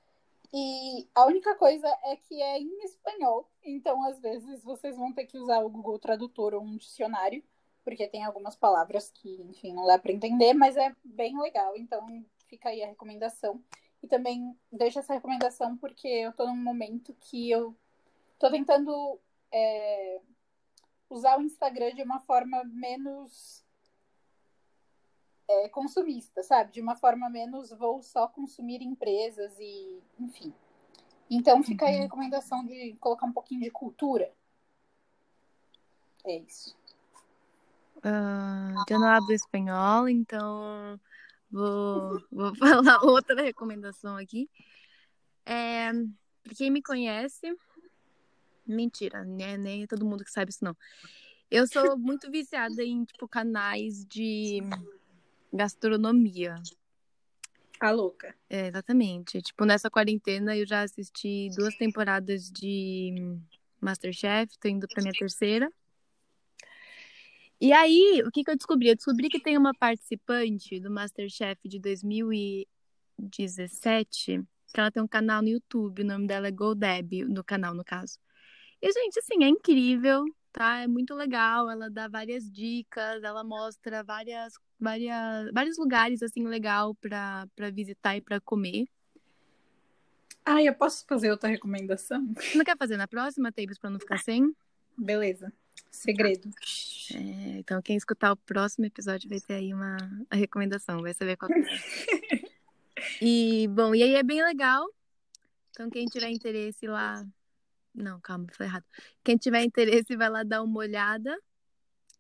E 0.52 1.08
a 1.14 1.26
única 1.26 1.56
coisa 1.56 1.88
é 2.06 2.16
que 2.16 2.42
é 2.42 2.60
em 2.60 2.84
espanhol. 2.84 3.50
Então, 3.64 4.04
às 4.04 4.20
vezes, 4.20 4.64
vocês 4.64 4.98
vão 4.98 5.14
ter 5.14 5.26
que 5.26 5.38
usar 5.38 5.60
o 5.60 5.70
Google 5.70 6.00
Tradutor 6.00 6.56
ou 6.56 6.62
um 6.62 6.78
dicionário, 6.78 7.44
porque 7.84 8.08
tem 8.08 8.24
algumas 8.24 8.56
palavras 8.56 9.12
que, 9.12 9.42
enfim, 9.44 9.74
não 9.74 9.86
dá 9.86 10.00
para 10.00 10.12
entender, 10.12 10.54
mas 10.54 10.76
é 10.76 10.96
bem 11.04 11.40
legal. 11.40 11.78
Então, 11.78 12.26
fica 12.48 12.70
aí 12.70 12.82
a 12.84 12.88
recomendação. 12.88 13.64
E 14.02 14.08
também 14.08 14.58
deixo 14.72 15.00
essa 15.00 15.14
recomendação 15.14 15.78
porque 15.78 16.08
eu 16.08 16.34
tô 16.34 16.48
num 16.48 16.56
momento 16.56 17.16
que 17.20 17.52
eu 17.52 17.76
tô 18.40 18.50
tentando 18.50 19.20
é, 19.52 20.22
usar 21.10 21.38
o 21.38 21.42
Instagram 21.42 21.94
de 21.94 22.02
uma 22.02 22.20
forma 22.22 22.64
menos 22.64 23.64
é, 25.50 25.68
consumista, 25.68 26.44
sabe? 26.44 26.72
De 26.72 26.80
uma 26.80 26.96
forma 26.96 27.28
menos 27.28 27.72
vou 27.72 28.04
só 28.04 28.28
consumir 28.28 28.84
empresas 28.84 29.58
e, 29.60 30.00
enfim. 30.20 30.54
Então 31.30 31.64
fica 31.64 31.88
aí 31.88 31.98
a 31.98 32.02
recomendação 32.02 32.64
de 32.66 32.96
colocar 33.00 33.26
um 33.26 33.34
pouquinho 33.34 33.62
de 33.62 33.72
cultura. 33.72 34.32
É 36.24 36.38
isso. 36.38 36.78
Ah, 38.04 38.74
eu 38.88 39.00
não 39.00 39.08
hablo 39.08 39.34
espanhol, 39.34 40.08
então 40.08 41.00
vou, 41.52 42.22
vou 42.32 42.56
falar 42.56 43.04
outra 43.04 43.42
recomendação 43.42 44.18
aqui. 44.18 44.48
É, 45.46 45.92
pra 46.44 46.54
quem 46.56 46.70
me 46.70 46.82
conhece, 46.82 47.56
mentira, 48.66 49.26
né? 49.26 49.58
Nem 49.58 49.88
todo 49.88 50.06
mundo 50.06 50.24
que 50.24 50.32
sabe 50.32 50.52
isso 50.52 50.64
não. 50.64 50.78
Eu 51.50 51.66
sou 51.68 51.98
muito 51.98 52.30
viciada 52.30 52.84
em 52.84 53.04
tipo 53.04 53.28
canais 53.28 54.06
de 54.06 54.62
gastronomia. 55.52 56.56
A 57.80 57.92
louca. 57.92 58.36
É, 58.50 58.68
exatamente. 58.68 59.42
Tipo, 59.42 59.66
nessa 59.66 59.90
quarentena 59.90 60.56
eu 60.56 60.66
já 60.66 60.82
assisti 60.82 61.50
duas 61.56 61.76
temporadas 61.76 62.52
de 62.52 63.38
Masterchef, 63.80 64.58
tô 64.60 64.68
indo 64.68 64.88
pra 64.88 65.02
minha 65.02 65.14
terceira. 65.14 65.72
E 67.62 67.74
aí, 67.74 68.24
o 68.26 68.32
que, 68.32 68.42
que 68.44 68.52
eu 68.52 68.56
descobri? 68.56 68.88
Eu 68.90 68.96
descobri 68.96 69.30
que 69.30 69.40
tem 69.40 69.58
uma 69.58 69.74
participante 69.74 70.80
do 70.80 70.90
Masterchef 70.90 71.68
de 71.68 71.78
2017, 71.80 74.42
que 74.74 74.80
ela 74.80 74.92
tem 74.92 75.04
um 75.04 75.08
canal 75.08 75.42
no 75.42 75.50
YouTube, 75.50 76.02
o 76.02 76.06
nome 76.06 76.28
dela 76.28 76.48
é 76.48 76.52
GoDeb, 76.52 77.26
no 77.26 77.44
canal, 77.44 77.74
no 77.74 77.84
caso. 77.84 78.18
E, 78.82 78.92
gente, 78.92 79.20
assim, 79.20 79.44
é 79.44 79.50
incrível, 79.50 80.24
tá? 80.52 80.80
É 80.80 80.88
muito 80.88 81.14
legal, 81.14 81.70
ela 81.70 81.90
dá 81.90 82.08
várias 82.08 82.50
dicas, 82.52 83.24
ela 83.24 83.44
mostra 83.44 84.04
várias, 84.04 84.54
várias, 84.80 85.52
vários 85.54 85.78
lugares, 85.78 86.22
assim, 86.22 86.48
legal 86.48 86.96
pra 86.96 87.48
visitar 87.72 88.16
e 88.16 88.22
pra 88.22 88.40
comer. 88.40 88.88
Ah, 90.46 90.64
eu 90.64 90.74
posso 90.74 91.06
fazer 91.06 91.30
outra 91.30 91.48
recomendação? 91.50 92.28
Não 92.56 92.66
quer 92.66 92.78
fazer 92.78 92.98
na 92.98 93.08
próxima, 93.08 93.52
Tavis, 93.52 93.78
pra 93.78 93.90
não 93.90 94.00
ficar 94.00 94.18
sem? 94.18 94.56
Beleza. 94.98 95.54
Segredo. 95.92 96.50
É, 97.14 97.60
então, 97.60 97.82
quem 97.82 97.96
escutar 97.96 98.32
o 98.32 98.38
próximo 98.38 98.86
episódio 98.86 99.30
vai 99.30 99.40
ter 99.40 99.54
aí 99.56 99.74
uma 99.74 99.98
recomendação, 100.32 101.02
vai 101.02 101.14
saber 101.14 101.38
qual 101.38 101.52
é. 101.52 101.56
e, 103.22 103.68
bom, 103.70 103.94
e 103.94 104.04
aí 104.04 104.16
é 104.16 104.24
bem 104.24 104.44
legal. 104.44 104.88
Então, 105.72 105.90
quem 105.90 106.06
tiver 106.06 106.30
interesse 106.30 106.88
lá. 106.88 107.26
Não, 108.00 108.20
calma, 108.22 108.48
falei 108.54 108.72
errado. 108.72 108.86
Quem 109.24 109.36
tiver 109.38 109.64
interesse, 109.64 110.16
vai 110.16 110.30
lá 110.30 110.44
dar 110.44 110.64
uma 110.64 110.80
olhada. 110.80 111.38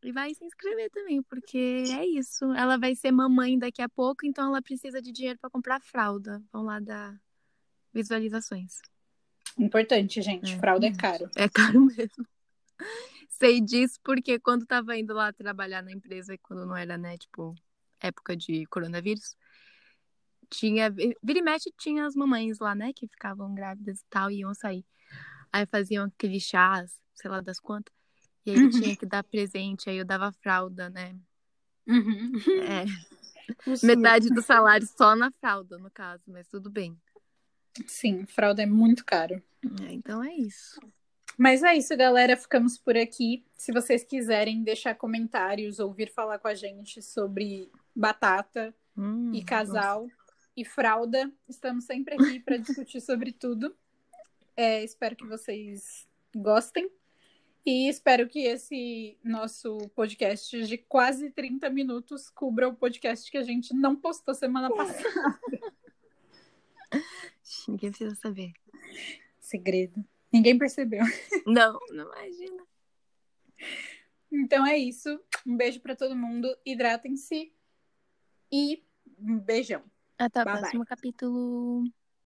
E 0.01 0.13
vai 0.13 0.33
se 0.33 0.45
inscrever 0.45 0.89
também, 0.91 1.21
porque 1.23 1.83
é 1.91 2.05
isso. 2.05 2.45
Ela 2.53 2.77
vai 2.77 2.95
ser 2.95 3.11
mamãe 3.11 3.59
daqui 3.59 3.81
a 3.81 3.89
pouco, 3.89 4.25
então 4.25 4.47
ela 4.47 4.61
precisa 4.61 5.01
de 5.01 5.11
dinheiro 5.11 5.37
para 5.39 5.49
comprar 5.49 5.81
fralda. 5.81 6.41
Vão 6.53 6.63
lá 6.63 6.79
dar 6.79 7.19
visualizações. 7.93 8.79
Importante, 9.57 10.21
gente. 10.21 10.53
É. 10.53 10.57
Fralda 10.57 10.87
é 10.87 10.93
caro. 10.93 11.29
É 11.35 11.49
caro 11.49 11.81
mesmo. 11.85 12.25
Sei 13.27 13.59
disso 13.59 13.99
porque 14.01 14.39
quando 14.39 14.65
tava 14.65 14.97
indo 14.97 15.13
lá 15.13 15.33
trabalhar 15.33 15.81
na 15.81 15.91
empresa, 15.91 16.37
quando 16.43 16.65
não 16.65 16.77
era, 16.77 16.97
né, 16.97 17.17
tipo, 17.17 17.53
época 17.99 18.37
de 18.37 18.65
coronavírus, 18.67 19.35
tinha. 20.49 20.89
Vira 20.89 21.39
e 21.39 21.41
mexe 21.41 21.73
tinha 21.77 22.05
as 22.05 22.15
mamães 22.15 22.59
lá, 22.59 22.73
né, 22.73 22.93
que 22.93 23.07
ficavam 23.07 23.53
grávidas 23.53 23.99
e 23.99 24.05
tal, 24.09 24.31
e 24.31 24.39
iam 24.39 24.53
sair. 24.53 24.85
Aí 25.51 25.65
faziam 25.65 26.05
aqueles 26.05 26.43
chás, 26.43 26.99
sei 27.13 27.29
lá 27.29 27.41
das 27.41 27.59
quantas. 27.59 27.93
E 28.45 28.51
aí 28.51 28.57
Uhum. 28.57 28.69
tinha 28.69 28.95
que 28.95 29.05
dar 29.05 29.23
presente, 29.23 29.89
aí 29.89 29.97
eu 29.97 30.05
dava 30.05 30.31
fralda, 30.31 30.89
né? 30.89 31.15
Uhum. 31.87 32.31
É, 32.63 32.85
metade 33.83 34.29
do 34.29 34.41
salário 34.41 34.87
só 34.87 35.15
na 35.15 35.31
fralda, 35.39 35.77
no 35.77 35.89
caso, 35.91 36.23
mas 36.27 36.47
tudo 36.47 36.69
bem. 36.69 36.97
Sim, 37.87 38.25
fralda 38.25 38.61
é 38.63 38.65
muito 38.65 39.05
caro. 39.05 39.41
É, 39.81 39.93
então 39.93 40.23
é 40.23 40.33
isso. 40.33 40.79
Mas 41.37 41.63
é 41.63 41.75
isso, 41.75 41.95
galera. 41.95 42.35
Ficamos 42.35 42.77
por 42.77 42.97
aqui. 42.97 43.45
Se 43.55 43.71
vocês 43.71 44.03
quiserem 44.03 44.63
deixar 44.63 44.95
comentários 44.95 45.79
ou 45.79 45.93
vir 45.93 46.11
falar 46.11 46.39
com 46.39 46.47
a 46.47 46.55
gente 46.55 47.01
sobre 47.01 47.71
batata 47.95 48.73
Hum, 48.97 49.31
e 49.33 49.43
casal 49.43 50.07
e 50.55 50.65
fralda, 50.65 51.31
estamos 51.47 51.85
sempre 51.85 52.15
aqui 52.15 52.39
para 52.41 52.57
discutir 52.57 52.99
sobre 52.99 53.31
tudo. 53.31 53.73
É, 54.59 54.83
espero 54.83 55.15
que 55.15 55.25
vocês 55.25 56.05
gostem. 56.35 56.91
E 57.65 57.87
espero 57.87 58.27
que 58.27 58.39
esse 58.39 59.17
nosso 59.23 59.77
podcast 59.95 60.67
de 60.67 60.77
quase 60.77 61.31
30 61.31 61.69
minutos 61.69 62.29
cubra 62.29 62.67
o 62.67 62.75
podcast 62.75 63.31
que 63.31 63.37
a 63.37 63.41
gente 63.43 63.73
não 63.73 63.95
postou 63.95 64.35
semana 64.35 64.69
passada. 64.69 65.39
Ninguém 67.69 67.89
precisa 67.89 68.15
saber. 68.15 68.51
Segredo. 69.39 70.03
Ninguém 70.29 70.57
percebeu. 70.57 71.05
Não, 71.47 71.79
não 71.91 72.13
imagina. 72.13 72.67
Então 74.29 74.67
é 74.67 74.77
isso. 74.77 75.21
Um 75.47 75.55
beijo 75.55 75.79
para 75.79 75.95
todo 75.95 76.17
mundo. 76.17 76.53
Hidratem-se. 76.65 77.53
E 78.51 78.83
um 79.17 79.39
beijão. 79.39 79.85
Até 80.17 80.41
o 80.41 80.43
Bye, 80.43 80.53
bye. 80.53 80.61
próximo 80.63 80.85
capítulo. 80.85 81.89